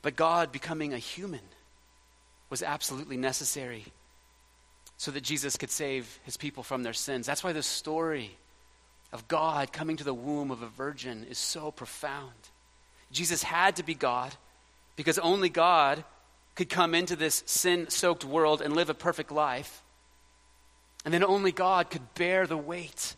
But 0.00 0.16
God 0.16 0.52
becoming 0.52 0.94
a 0.94 0.98
human 0.98 1.40
was 2.50 2.62
absolutely 2.62 3.16
necessary 3.16 3.86
so 4.98 5.12
that 5.12 5.22
Jesus 5.22 5.56
could 5.56 5.70
save 5.70 6.18
his 6.24 6.36
people 6.36 6.62
from 6.62 6.82
their 6.82 6.92
sins. 6.92 7.24
That's 7.24 7.44
why 7.44 7.52
the 7.52 7.62
story 7.62 8.36
of 9.12 9.26
God 9.28 9.72
coming 9.72 9.96
to 9.96 10.04
the 10.04 10.12
womb 10.12 10.50
of 10.50 10.60
a 10.60 10.66
virgin 10.66 11.24
is 11.30 11.38
so 11.38 11.70
profound. 11.70 12.34
Jesus 13.12 13.42
had 13.42 13.76
to 13.76 13.82
be 13.82 13.94
God 13.94 14.34
because 14.96 15.18
only 15.18 15.48
God 15.48 16.04
could 16.56 16.68
come 16.68 16.94
into 16.94 17.14
this 17.14 17.44
sin 17.46 17.88
soaked 17.88 18.24
world 18.24 18.60
and 18.60 18.74
live 18.74 18.90
a 18.90 18.94
perfect 18.94 19.30
life. 19.30 19.82
And 21.04 21.14
then 21.14 21.22
only 21.22 21.52
God 21.52 21.90
could 21.90 22.14
bear 22.14 22.48
the 22.48 22.56
weight 22.56 23.14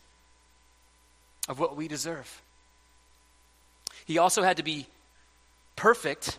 of 1.49 1.59
what 1.59 1.75
we 1.75 1.87
deserve. 1.87 2.41
He 4.05 4.19
also 4.19 4.43
had 4.43 4.57
to 4.57 4.63
be 4.63 4.85
perfect 5.75 6.37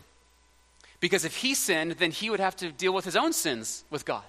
because 1.00 1.24
if 1.24 1.36
he 1.38 1.54
sinned, 1.54 1.92
then 1.92 2.12
he 2.12 2.30
would 2.30 2.38
have 2.38 2.54
to 2.56 2.70
deal 2.70 2.94
with 2.94 3.04
his 3.04 3.16
own 3.16 3.32
sins 3.32 3.82
with 3.90 4.04
God. 4.04 4.22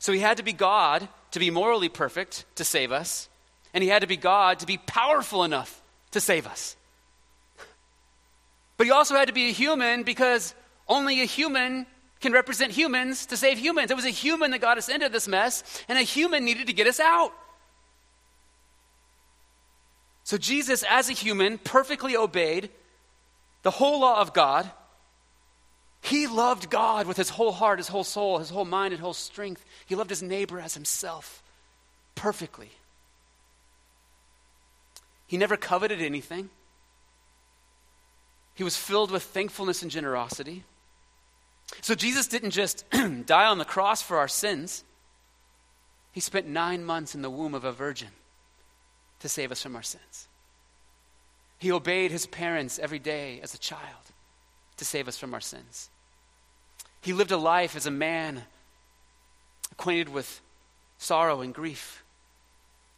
So 0.00 0.12
he 0.12 0.18
had 0.18 0.38
to 0.38 0.42
be 0.42 0.54
God 0.54 1.06
to 1.30 1.38
be 1.38 1.50
morally 1.50 1.88
perfect 1.88 2.46
to 2.56 2.64
save 2.64 2.90
us, 2.90 3.28
and 3.72 3.84
he 3.84 3.90
had 3.90 4.00
to 4.00 4.08
be 4.08 4.16
God 4.16 4.58
to 4.60 4.66
be 4.66 4.78
powerful 4.78 5.44
enough 5.44 5.80
to 6.10 6.20
save 6.20 6.46
us. 6.46 6.74
But 8.78 8.86
he 8.86 8.90
also 8.90 9.14
had 9.14 9.28
to 9.28 9.34
be 9.34 9.50
a 9.50 9.52
human 9.52 10.02
because 10.02 10.54
only 10.88 11.20
a 11.20 11.26
human 11.26 11.86
can 12.20 12.32
represent 12.32 12.72
humans 12.72 13.26
to 13.26 13.36
save 13.36 13.58
humans. 13.58 13.90
It 13.90 13.94
was 13.94 14.06
a 14.06 14.10
human 14.10 14.50
that 14.52 14.60
got 14.60 14.78
us 14.78 14.88
into 14.88 15.10
this 15.10 15.28
mess, 15.28 15.62
and 15.86 15.98
a 15.98 16.02
human 16.02 16.46
needed 16.46 16.66
to 16.66 16.72
get 16.72 16.86
us 16.86 16.98
out. 16.98 17.32
So 20.24 20.38
Jesus, 20.38 20.82
as 20.88 21.10
a 21.10 21.12
human, 21.12 21.58
perfectly 21.58 22.16
obeyed 22.16 22.70
the 23.62 23.70
whole 23.70 24.00
law 24.00 24.20
of 24.20 24.32
God. 24.32 24.70
He 26.00 26.26
loved 26.26 26.70
God 26.70 27.06
with 27.06 27.16
his 27.16 27.30
whole 27.30 27.52
heart, 27.52 27.78
his 27.78 27.88
whole 27.88 28.04
soul, 28.04 28.38
his 28.38 28.50
whole 28.50 28.64
mind, 28.64 28.92
and 28.92 29.02
whole 29.02 29.14
strength. 29.14 29.64
He 29.86 29.94
loved 29.94 30.10
his 30.10 30.22
neighbor 30.22 30.58
as 30.58 30.74
himself 30.74 31.42
perfectly. 32.14 32.70
He 35.26 35.36
never 35.36 35.56
coveted 35.56 36.00
anything. 36.00 36.50
He 38.54 38.64
was 38.64 38.76
filled 38.76 39.10
with 39.10 39.22
thankfulness 39.22 39.82
and 39.82 39.90
generosity. 39.90 40.64
So 41.82 41.94
Jesus 41.94 42.26
didn't 42.26 42.50
just 42.50 42.84
die 43.26 43.46
on 43.46 43.58
the 43.58 43.64
cross 43.64 44.02
for 44.02 44.18
our 44.18 44.28
sins, 44.28 44.84
He 46.12 46.20
spent 46.20 46.48
nine 46.48 46.84
months 46.84 47.14
in 47.14 47.22
the 47.22 47.30
womb 47.30 47.54
of 47.54 47.64
a 47.64 47.72
virgin 47.72 48.08
to 49.20 49.28
save 49.28 49.52
us 49.52 49.62
from 49.62 49.76
our 49.76 49.82
sins. 49.82 50.28
He 51.58 51.70
obeyed 51.70 52.10
his 52.10 52.26
parents 52.26 52.78
every 52.78 52.98
day 52.98 53.38
as 53.42 53.54
a 53.54 53.58
child 53.58 54.09
to 54.80 54.84
save 54.86 55.08
us 55.08 55.18
from 55.18 55.34
our 55.34 55.42
sins. 55.42 55.90
He 57.02 57.12
lived 57.12 57.32
a 57.32 57.36
life 57.36 57.76
as 57.76 57.84
a 57.84 57.90
man 57.90 58.44
acquainted 59.72 60.08
with 60.08 60.40
sorrow 60.96 61.42
and 61.42 61.52
grief 61.52 62.02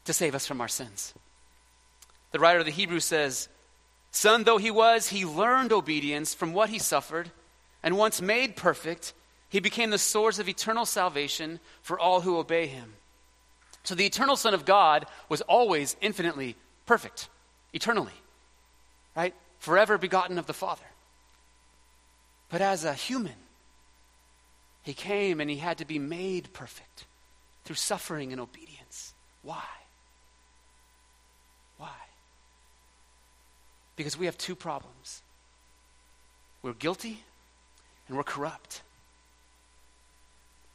to 0.05 0.13
save 0.13 0.37
us 0.37 0.47
from 0.47 0.61
our 0.61 0.69
sins. 0.69 1.13
The 2.31 2.39
writer 2.39 2.61
of 2.61 2.67
the 2.67 2.71
Hebrews 2.71 3.05
says, 3.05 3.49
Son 4.13 4.45
though 4.45 4.59
he 4.59 4.71
was, 4.71 5.09
he 5.09 5.25
learned 5.25 5.73
obedience 5.73 6.35
from 6.35 6.53
what 6.53 6.71
he 6.71 6.79
suffered, 6.79 7.33
and 7.83 7.99
once 7.99 8.23
made 8.23 8.55
perfect, 8.55 9.13
He 9.49 9.59
became 9.59 9.91
the 9.91 9.99
source 9.99 10.39
of 10.39 10.49
eternal 10.49 10.87
salvation 10.87 11.59
for 11.83 11.99
all 11.99 12.21
who 12.21 12.39
obey 12.39 12.69
him. 12.69 12.95
So 13.83 13.97
the 13.97 14.07
eternal 14.07 14.37
Son 14.37 14.55
of 14.55 14.65
God 14.65 15.05
was 15.29 15.43
always 15.43 15.97
infinitely 16.01 16.55
perfect, 16.87 17.29
eternally, 17.73 18.15
right? 19.17 19.35
Forever 19.59 19.99
begotten 19.99 20.39
of 20.39 20.47
the 20.47 20.55
Father. 20.55 20.85
But 22.53 22.61
as 22.61 22.85
a 22.85 22.93
human, 22.93 23.33
he 24.83 24.93
came 24.93 25.41
and 25.41 25.49
he 25.49 25.57
had 25.57 25.79
to 25.79 25.87
be 25.87 25.99
made 25.99 26.53
perfect 26.53 27.07
through 27.65 27.77
suffering 27.77 28.31
and 28.31 28.39
obedience. 28.39 29.15
Why? 29.43 29.65
Why? 31.79 31.97
Because 33.97 34.19
we 34.19 34.27
have 34.27 34.37
two 34.37 34.55
problems 34.55 35.23
we're 36.61 36.75
guilty 36.75 37.25
and 38.07 38.17
we're 38.17 38.23
corrupt. 38.23 38.83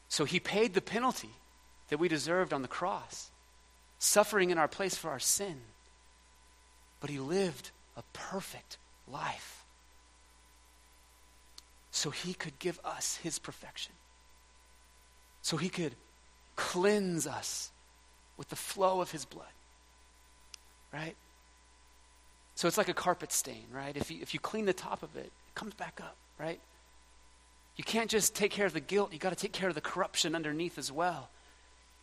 So 0.10 0.26
he 0.26 0.40
paid 0.40 0.74
the 0.74 0.82
penalty 0.82 1.30
that 1.90 2.00
we 2.00 2.10
deserved 2.10 2.54
on 2.54 2.64
the 2.64 2.68
cross, 2.68 3.30
suffering 4.00 4.50
in 4.50 4.58
our 4.58 4.68
place 4.68 4.96
for 4.96 5.12
our 5.12 5.20
sin. 5.20 5.62
But 7.00 7.12
he 7.12 7.20
lived 7.20 7.70
a 7.96 8.04
perfect 8.14 8.78
life 9.08 9.57
so 11.98 12.12
he 12.12 12.34
could 12.34 12.60
give 12.60 12.80
us 12.86 13.20
his 13.24 13.40
perfection, 13.40 13.94
so 15.42 15.58
he 15.58 15.70
could 15.70 15.96
cleanse 16.56 17.26
us 17.26 17.72
with 18.38 18.50
the 18.50 18.56
flow 18.56 19.02
of 19.02 19.12
his 19.12 19.26
blood. 19.26 19.48
Right? 20.94 21.16
So 22.56 22.68
it's 22.68 22.78
like 22.78 22.88
a 22.88 22.94
carpet 22.94 23.32
stain, 23.32 23.66
right? 23.72 23.96
If 23.96 24.10
you, 24.10 24.20
if 24.22 24.34
you 24.34 24.40
clean 24.40 24.66
the 24.66 24.74
top 24.74 25.04
of 25.04 25.16
it, 25.16 25.26
it 25.26 25.56
comes 25.56 25.74
back 25.74 26.00
up, 26.02 26.16
right? 26.40 26.60
You 27.76 27.84
can't 27.84 28.10
just 28.10 28.36
take 28.36 28.52
care 28.52 28.66
of 28.66 28.74
the 28.74 28.80
guilt, 28.80 29.12
you 29.14 29.20
got 29.20 29.30
to 29.30 29.36
take 29.36 29.52
care 29.52 29.70
of 29.70 29.76
the 29.76 29.82
corruption 29.82 30.36
underneath 30.36 30.78
as 30.78 30.92
well. 30.92 31.30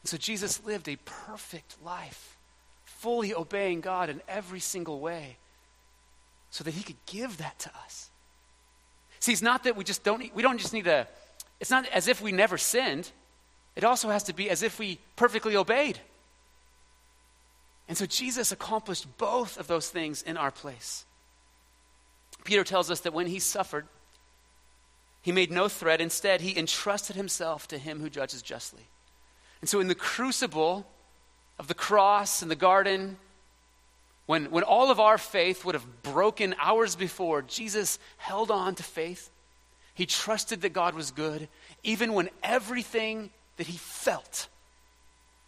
And 0.03 0.09
so 0.09 0.17
Jesus 0.17 0.65
lived 0.65 0.89
a 0.89 0.97
perfect 1.05 1.77
life, 1.85 2.37
fully 2.85 3.35
obeying 3.35 3.81
God 3.81 4.11
in 4.11 4.21
every 4.29 4.61
single 4.61 5.01
way, 5.01 5.39
so 6.51 6.63
that 6.65 6.75
he 6.75 6.83
could 6.83 7.05
give 7.07 7.39
that 7.39 7.59
to 7.61 7.71
us. 7.85 8.11
See, 9.25 9.33
it's 9.33 9.41
not 9.41 9.65
that 9.65 9.75
we 9.75 9.85
just 9.85 10.05
don't, 10.05 10.23
we 10.35 10.43
don't 10.43 10.59
just 10.59 10.75
need 10.75 10.85
to, 10.85 11.09
it's 11.59 11.71
not 11.71 11.89
as 11.89 12.09
if 12.09 12.21
we 12.21 12.31
never 12.31 12.59
sinned. 12.59 13.11
It 13.75 13.83
also 13.83 14.11
has 14.11 14.25
to 14.25 14.35
be 14.35 14.51
as 14.51 14.63
if 14.63 14.79
we 14.79 14.99
perfectly 15.17 15.57
obeyed. 15.57 15.99
And 17.89 17.97
so 17.97 18.05
Jesus 18.05 18.53
accomplished 18.53 19.07
both 19.17 19.57
of 19.57 19.67
those 19.67 19.89
things 19.89 20.21
in 20.21 20.37
our 20.37 20.51
place. 20.51 21.07
Peter 22.45 22.65
tells 22.65 22.91
us 22.91 23.01
that 23.01 23.15
when 23.15 23.27
he 23.27 23.39
suffered, 23.39 23.87
he 25.23 25.33
made 25.33 25.51
no 25.51 25.69
threat. 25.69 26.03
Instead, 26.03 26.43
he 26.43 26.59
entrusted 26.59 27.17
himself 27.17 27.67
to 27.69 27.79
him 27.79 28.01
who 28.01 28.11
judges 28.11 28.43
justly. 28.43 28.89
And 29.63 29.71
so, 29.71 29.81
in 29.81 29.89
the 29.89 29.95
crucible 29.95 30.87
of 31.59 31.69
the 31.69 31.73
cross 31.73 32.43
in 32.43 32.51
the 32.51 32.57
garden, 32.57 33.17
when, 34.27 34.47
when 34.51 34.65
all 34.65 34.91
of 34.91 35.01
our 35.01 35.19
faith 35.19 35.65
would 35.65 35.75
have 35.75 36.03
broken 36.03 36.55
hours 36.61 36.97
before, 36.97 37.43
Jesus 37.43 37.99
held 38.17 38.51
on 38.51 38.75
to 38.77 38.83
faith. 38.83 39.31
He 39.95 40.07
trusted 40.07 40.63
that 40.63 40.73
God 40.73 40.95
was 40.95 41.11
good, 41.11 41.49
even 41.83 42.15
when 42.15 42.31
everything 42.43 43.31
that 43.59 43.67
he 43.67 43.77
felt 43.77 44.49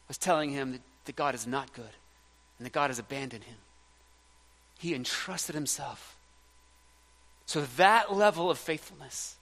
was 0.08 0.18
telling 0.18 0.50
him 0.50 0.72
that, 0.72 0.80
that 1.06 1.16
God 1.16 1.34
is 1.34 1.46
not 1.46 1.72
good 1.72 1.84
and 2.58 2.66
that 2.66 2.72
God 2.72 2.90
has 2.90 2.98
abandoned 2.98 3.44
him. 3.44 3.56
He 4.78 4.94
entrusted 4.94 5.54
himself. 5.54 6.16
So, 7.46 7.62
that 7.76 8.12
level 8.12 8.50
of 8.50 8.58
faithfulness 8.58 9.36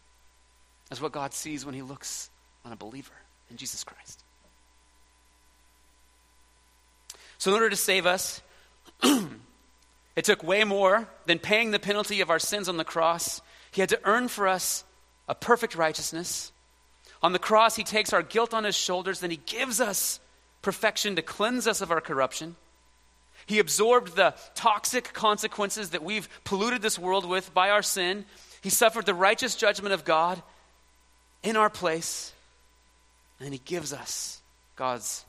is 0.90 1.00
what 1.00 1.12
God 1.12 1.32
sees 1.32 1.64
when 1.64 1.74
he 1.74 1.82
looks 1.82 2.30
on 2.64 2.72
a 2.72 2.76
believer 2.76 3.14
in 3.50 3.56
Jesus 3.56 3.82
Christ. 3.82 4.22
So, 7.38 7.50
in 7.50 7.54
order 7.54 7.70
to 7.70 7.76
save 7.76 8.06
us, 8.06 8.42
it 10.16 10.24
took 10.24 10.42
way 10.42 10.64
more 10.64 11.08
than 11.26 11.38
paying 11.38 11.70
the 11.70 11.78
penalty 11.78 12.20
of 12.20 12.30
our 12.30 12.38
sins 12.38 12.68
on 12.68 12.76
the 12.76 12.84
cross. 12.84 13.40
He 13.70 13.80
had 13.80 13.90
to 13.90 14.00
earn 14.04 14.28
for 14.28 14.48
us 14.48 14.84
a 15.28 15.34
perfect 15.34 15.74
righteousness. 15.74 16.52
On 17.22 17.32
the 17.32 17.38
cross, 17.38 17.76
he 17.76 17.84
takes 17.84 18.12
our 18.12 18.22
guilt 18.22 18.52
on 18.52 18.64
his 18.64 18.76
shoulders, 18.76 19.20
then 19.20 19.30
he 19.30 19.40
gives 19.46 19.80
us 19.80 20.20
perfection 20.62 21.16
to 21.16 21.22
cleanse 21.22 21.66
us 21.66 21.80
of 21.80 21.90
our 21.90 22.00
corruption. 22.00 22.56
He 23.46 23.58
absorbed 23.58 24.16
the 24.16 24.34
toxic 24.54 25.12
consequences 25.12 25.90
that 25.90 26.02
we've 26.02 26.28
polluted 26.44 26.82
this 26.82 26.98
world 26.98 27.28
with 27.28 27.52
by 27.52 27.70
our 27.70 27.82
sin. 27.82 28.24
He 28.62 28.70
suffered 28.70 29.06
the 29.06 29.14
righteous 29.14 29.54
judgment 29.54 29.92
of 29.92 30.04
God 30.04 30.42
in 31.42 31.56
our 31.56 31.68
place. 31.68 32.32
And 33.40 33.52
he 33.52 33.60
gives 33.64 33.92
us 33.92 34.40
God's 34.76 35.24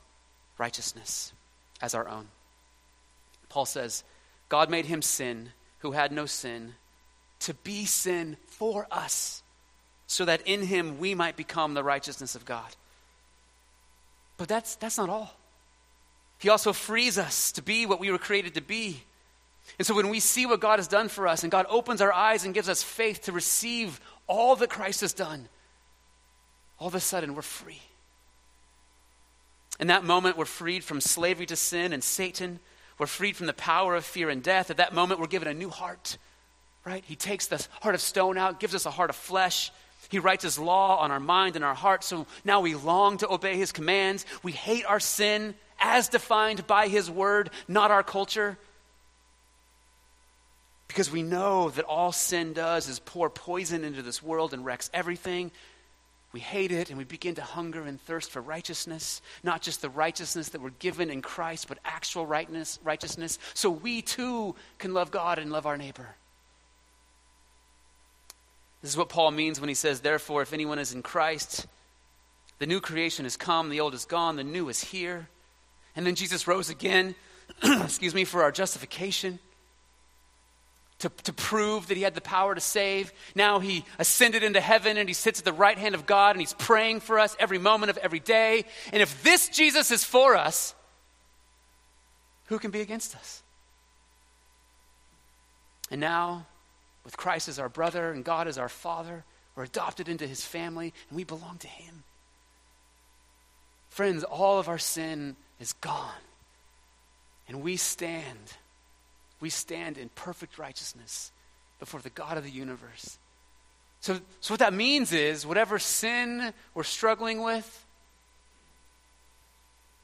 righteousness 0.58 1.32
as 1.82 1.94
our 1.94 2.08
own. 2.08 2.28
Paul 3.56 3.64
says, 3.64 4.04
God 4.50 4.68
made 4.68 4.84
him 4.84 5.00
sin 5.00 5.48
who 5.78 5.92
had 5.92 6.12
no 6.12 6.26
sin 6.26 6.74
to 7.40 7.54
be 7.54 7.86
sin 7.86 8.36
for 8.44 8.86
us, 8.90 9.42
so 10.06 10.26
that 10.26 10.42
in 10.46 10.60
him 10.60 10.98
we 10.98 11.14
might 11.14 11.36
become 11.36 11.72
the 11.72 11.82
righteousness 11.82 12.34
of 12.34 12.44
God. 12.44 12.76
But 14.36 14.48
that's, 14.48 14.76
that's 14.76 14.98
not 14.98 15.08
all. 15.08 15.34
He 16.38 16.50
also 16.50 16.74
frees 16.74 17.16
us 17.16 17.50
to 17.52 17.62
be 17.62 17.86
what 17.86 17.98
we 17.98 18.10
were 18.10 18.18
created 18.18 18.56
to 18.56 18.60
be. 18.60 19.02
And 19.78 19.86
so 19.86 19.94
when 19.94 20.10
we 20.10 20.20
see 20.20 20.44
what 20.44 20.60
God 20.60 20.78
has 20.78 20.86
done 20.86 21.08
for 21.08 21.26
us 21.26 21.42
and 21.42 21.50
God 21.50 21.64
opens 21.70 22.02
our 22.02 22.12
eyes 22.12 22.44
and 22.44 22.52
gives 22.52 22.68
us 22.68 22.82
faith 22.82 23.22
to 23.22 23.32
receive 23.32 24.02
all 24.26 24.54
that 24.56 24.68
Christ 24.68 25.00
has 25.00 25.14
done, 25.14 25.48
all 26.78 26.88
of 26.88 26.94
a 26.94 27.00
sudden 27.00 27.34
we're 27.34 27.40
free. 27.40 27.80
In 29.80 29.86
that 29.86 30.04
moment, 30.04 30.36
we're 30.36 30.44
freed 30.44 30.84
from 30.84 31.00
slavery 31.00 31.46
to 31.46 31.56
sin 31.56 31.94
and 31.94 32.04
Satan. 32.04 32.60
We're 32.98 33.06
freed 33.06 33.36
from 33.36 33.46
the 33.46 33.52
power 33.52 33.94
of 33.94 34.04
fear 34.04 34.30
and 34.30 34.42
death. 34.42 34.70
At 34.70 34.78
that 34.78 34.94
moment, 34.94 35.20
we're 35.20 35.26
given 35.26 35.48
a 35.48 35.54
new 35.54 35.70
heart, 35.70 36.18
right? 36.84 37.04
He 37.06 37.16
takes 37.16 37.46
the 37.46 37.66
heart 37.82 37.94
of 37.94 38.00
stone 38.00 38.38
out, 38.38 38.60
gives 38.60 38.74
us 38.74 38.86
a 38.86 38.90
heart 38.90 39.10
of 39.10 39.16
flesh. 39.16 39.70
He 40.08 40.18
writes 40.18 40.44
his 40.44 40.58
law 40.58 40.98
on 40.98 41.10
our 41.10 41.20
mind 41.20 41.56
and 41.56 41.64
our 41.64 41.74
heart, 41.74 42.04
so 42.04 42.26
now 42.44 42.60
we 42.60 42.74
long 42.74 43.18
to 43.18 43.30
obey 43.30 43.56
his 43.56 43.72
commands. 43.72 44.24
We 44.42 44.52
hate 44.52 44.86
our 44.86 45.00
sin 45.00 45.54
as 45.80 46.08
defined 46.08 46.66
by 46.66 46.88
his 46.88 47.10
word, 47.10 47.50
not 47.68 47.90
our 47.90 48.02
culture. 48.02 48.56
Because 50.88 51.10
we 51.10 51.22
know 51.22 51.70
that 51.70 51.84
all 51.84 52.12
sin 52.12 52.52
does 52.52 52.88
is 52.88 52.98
pour 53.00 53.28
poison 53.28 53.84
into 53.84 54.02
this 54.02 54.22
world 54.22 54.54
and 54.54 54.64
wrecks 54.64 54.88
everything. 54.94 55.50
We 56.36 56.40
hate 56.40 56.70
it 56.70 56.90
and 56.90 56.98
we 56.98 57.04
begin 57.04 57.34
to 57.36 57.40
hunger 57.40 57.84
and 57.84 57.98
thirst 57.98 58.30
for 58.30 58.42
righteousness, 58.42 59.22
not 59.42 59.62
just 59.62 59.80
the 59.80 59.88
righteousness 59.88 60.50
that 60.50 60.60
we're 60.60 60.68
given 60.68 61.08
in 61.08 61.22
Christ, 61.22 61.66
but 61.66 61.78
actual 61.82 62.26
rightness, 62.26 62.78
righteousness, 62.84 63.38
so 63.54 63.70
we 63.70 64.02
too 64.02 64.54
can 64.76 64.92
love 64.92 65.10
God 65.10 65.38
and 65.38 65.50
love 65.50 65.64
our 65.64 65.78
neighbor. 65.78 66.14
This 68.82 68.90
is 68.90 68.98
what 68.98 69.08
Paul 69.08 69.30
means 69.30 69.60
when 69.60 69.70
he 69.70 69.74
says, 69.74 70.00
Therefore, 70.00 70.42
if 70.42 70.52
anyone 70.52 70.78
is 70.78 70.92
in 70.92 71.02
Christ, 71.02 71.66
the 72.58 72.66
new 72.66 72.80
creation 72.80 73.24
has 73.24 73.38
come, 73.38 73.70
the 73.70 73.80
old 73.80 73.94
is 73.94 74.04
gone, 74.04 74.36
the 74.36 74.44
new 74.44 74.68
is 74.68 74.84
here. 74.84 75.28
And 75.96 76.06
then 76.06 76.16
Jesus 76.16 76.46
rose 76.46 76.68
again, 76.68 77.14
excuse 77.62 78.14
me, 78.14 78.24
for 78.26 78.42
our 78.42 78.52
justification 78.52 79.38
to, 81.08 81.24
to 81.24 81.32
prove 81.32 81.86
that 81.86 81.96
he 81.96 82.02
had 82.02 82.14
the 82.14 82.20
power 82.20 82.54
to 82.54 82.60
save. 82.60 83.12
Now 83.34 83.60
he 83.60 83.84
ascended 83.98 84.42
into 84.42 84.60
heaven 84.60 84.96
and 84.96 85.08
he 85.08 85.14
sits 85.14 85.38
at 85.38 85.44
the 85.44 85.52
right 85.52 85.78
hand 85.78 85.94
of 85.94 86.06
God 86.06 86.32
and 86.32 86.40
he's 86.40 86.54
praying 86.54 87.00
for 87.00 87.18
us 87.18 87.36
every 87.38 87.58
moment 87.58 87.90
of 87.90 87.98
every 87.98 88.18
day. 88.18 88.64
And 88.92 89.02
if 89.02 89.22
this 89.22 89.48
Jesus 89.48 89.90
is 89.90 90.04
for 90.04 90.34
us, 90.36 90.74
who 92.46 92.58
can 92.58 92.70
be 92.70 92.80
against 92.80 93.14
us? 93.14 93.42
And 95.90 96.00
now, 96.00 96.46
with 97.04 97.16
Christ 97.16 97.48
as 97.48 97.58
our 97.58 97.68
brother 97.68 98.10
and 98.10 98.24
God 98.24 98.48
as 98.48 98.58
our 98.58 98.68
father, 98.68 99.24
we're 99.54 99.64
adopted 99.64 100.08
into 100.08 100.26
his 100.26 100.44
family 100.44 100.92
and 101.08 101.16
we 101.16 101.24
belong 101.24 101.58
to 101.58 101.68
him. 101.68 102.02
Friends, 103.88 104.24
all 104.24 104.58
of 104.58 104.68
our 104.68 104.78
sin 104.78 105.36
is 105.60 105.72
gone. 105.74 106.10
And 107.48 107.62
we 107.62 107.76
stand 107.76 108.56
we 109.40 109.50
stand 109.50 109.98
in 109.98 110.08
perfect 110.10 110.58
righteousness 110.58 111.32
before 111.78 112.00
the 112.00 112.10
God 112.10 112.38
of 112.38 112.44
the 112.44 112.50
universe. 112.50 113.18
So, 114.00 114.20
so 114.40 114.54
what 114.54 114.60
that 114.60 114.72
means 114.72 115.12
is 115.12 115.46
whatever 115.46 115.78
sin 115.78 116.52
we're 116.74 116.84
struggling 116.84 117.42
with, 117.42 117.84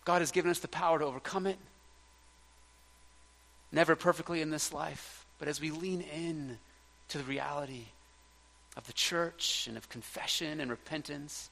God 0.04 0.20
has 0.20 0.30
given 0.30 0.50
us 0.50 0.58
the 0.58 0.68
power 0.68 0.98
to 0.98 1.04
overcome 1.04 1.46
it. 1.46 1.58
Never 3.70 3.96
perfectly 3.96 4.42
in 4.42 4.50
this 4.50 4.72
life, 4.72 5.24
but 5.38 5.48
as 5.48 5.60
we 5.60 5.70
lean 5.70 6.02
in 6.02 6.58
to 7.08 7.18
the 7.18 7.24
reality 7.24 7.86
of 8.76 8.86
the 8.86 8.92
church 8.92 9.66
and 9.66 9.76
of 9.76 9.88
confession 9.88 10.60
and 10.60 10.70
repentance, 10.70 11.48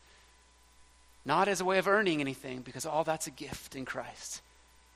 not 1.25 1.49
as 1.49 1.61
a 1.61 1.65
way 1.65 1.79
of 1.79 1.89
earning 1.89 2.21
anything, 2.21 2.61
because 2.61 2.85
all 2.85 3.05
that's 3.05 3.27
a 3.27 3.31
gift 3.31 3.77
in 3.77 3.85
Christ, 3.85 4.43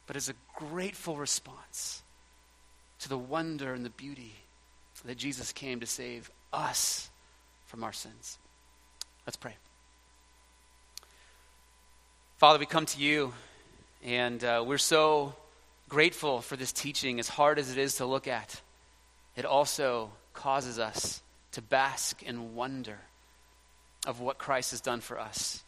but 0.07 0.17
as 0.17 0.29
a 0.29 0.35
grateful 0.57 1.17
response 1.17 2.04
to 3.05 3.11
the 3.11 3.19
wonder 3.19 3.75
and 3.75 3.85
the 3.85 3.91
beauty 3.91 4.33
that 5.05 5.19
Jesus 5.19 5.53
came 5.53 5.81
to 5.81 5.87
save 5.87 6.31
us 6.55 7.11
from 7.67 7.85
our 7.85 7.93
sins. 7.93 8.39
Let's 9.27 9.37
pray. 9.37 9.55
Father, 12.39 12.59
we 12.59 12.65
come 12.65 12.87
to 12.87 12.99
you, 12.99 13.35
and 14.03 14.43
uh, 14.43 14.65
we're 14.67 14.79
so 14.79 15.35
grateful 15.91 16.41
for 16.41 16.57
this 16.57 16.73
teaching, 16.73 17.21
as 17.21 17.29
hard 17.29 17.59
as 17.59 17.71
it 17.71 17.77
is 17.77 17.97
to 17.97 18.07
look 18.07 18.27
at. 18.27 18.63
It 19.37 19.45
also 19.45 20.11
causes 20.33 20.79
us 20.79 21.21
to 21.53 21.61
bask 21.61 22.23
in 22.23 22.55
wonder 22.55 23.01
of 24.07 24.21
what 24.21 24.39
Christ 24.39 24.71
has 24.71 24.81
done 24.81 25.03
for 25.03 25.21
us. 25.21 25.63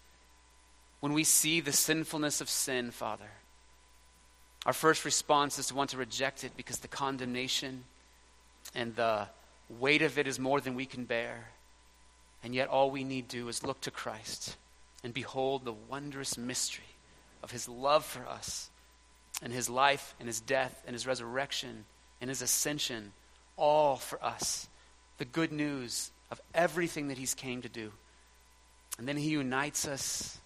When 1.01 1.13
we 1.13 1.23
see 1.23 1.61
the 1.61 1.73
sinfulness 1.73 2.41
of 2.41 2.49
sin, 2.49 2.93
Father, 2.93 3.29
our 4.67 4.73
first 4.73 5.05
response 5.05 5.61
is 5.61 5.69
to 5.69 5.77
want 5.77 5.91
to 5.91 5.97
reject 5.97 6.43
it 6.43 6.51
because 6.57 6.81
the 6.81 6.89
condemnation 6.89 7.85
and 8.75 8.97
the 8.97 9.29
weight 9.79 10.03
of 10.03 10.19
it 10.19 10.27
is 10.27 10.41
more 10.41 10.61
than 10.61 10.75
we 10.75 10.87
can 10.87 11.05
bear. 11.05 11.51
And 12.43 12.53
yet, 12.53 12.69
all 12.69 12.91
we 12.91 13.05
need 13.05 13.29
to 13.29 13.39
do 13.39 13.49
is 13.49 13.63
look 13.63 13.81
to 13.83 13.93
Christ 13.93 14.57
and 15.05 15.15
behold 15.15 15.65
the 15.65 15.73
wondrous 15.73 16.37
mystery 16.37 16.85
of 17.45 17.53
his 17.53 17.69
love 17.69 18.05
for 18.05 18.27
us 18.27 18.69
and 19.41 19.53
his 19.53 19.71
life 19.71 20.17
and 20.19 20.27
his 20.27 20.41
death 20.41 20.83
and 20.85 20.95
his 20.95 21.07
resurrection 21.07 21.85
and 22.21 22.29
his 22.29 22.43
ascension, 22.43 23.13
all 23.57 23.95
for 23.95 24.23
us. 24.23 24.69
The 25.19 25.25
good 25.25 25.53
news 25.53 26.11
of 26.33 26.41
everything 26.55 27.07
that 27.09 27.19
he's 27.19 27.35
came 27.35 27.63
to 27.63 27.69
do. 27.69 27.93
And 28.99 29.07
then 29.07 29.17
he 29.17 29.29
unites 29.29 29.87
us 29.87 30.39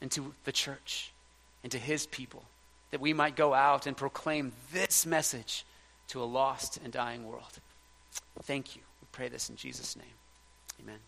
into 0.00 0.34
the 0.44 0.52
church, 0.52 1.10
into 1.64 1.78
his 1.78 2.06
people, 2.06 2.44
that 2.90 3.00
we 3.00 3.12
might 3.12 3.36
go 3.36 3.54
out 3.54 3.86
and 3.86 3.96
proclaim 3.96 4.52
this 4.72 5.06
message 5.06 5.64
to 6.08 6.22
a 6.22 6.24
lost 6.24 6.78
and 6.82 6.92
dying 6.92 7.26
world. 7.26 7.60
Thank 8.42 8.76
you. 8.76 8.82
We 9.00 9.08
pray 9.12 9.28
this 9.28 9.48
in 9.48 9.56
Jesus' 9.56 9.96
name. 9.96 10.06
Amen. 10.82 10.98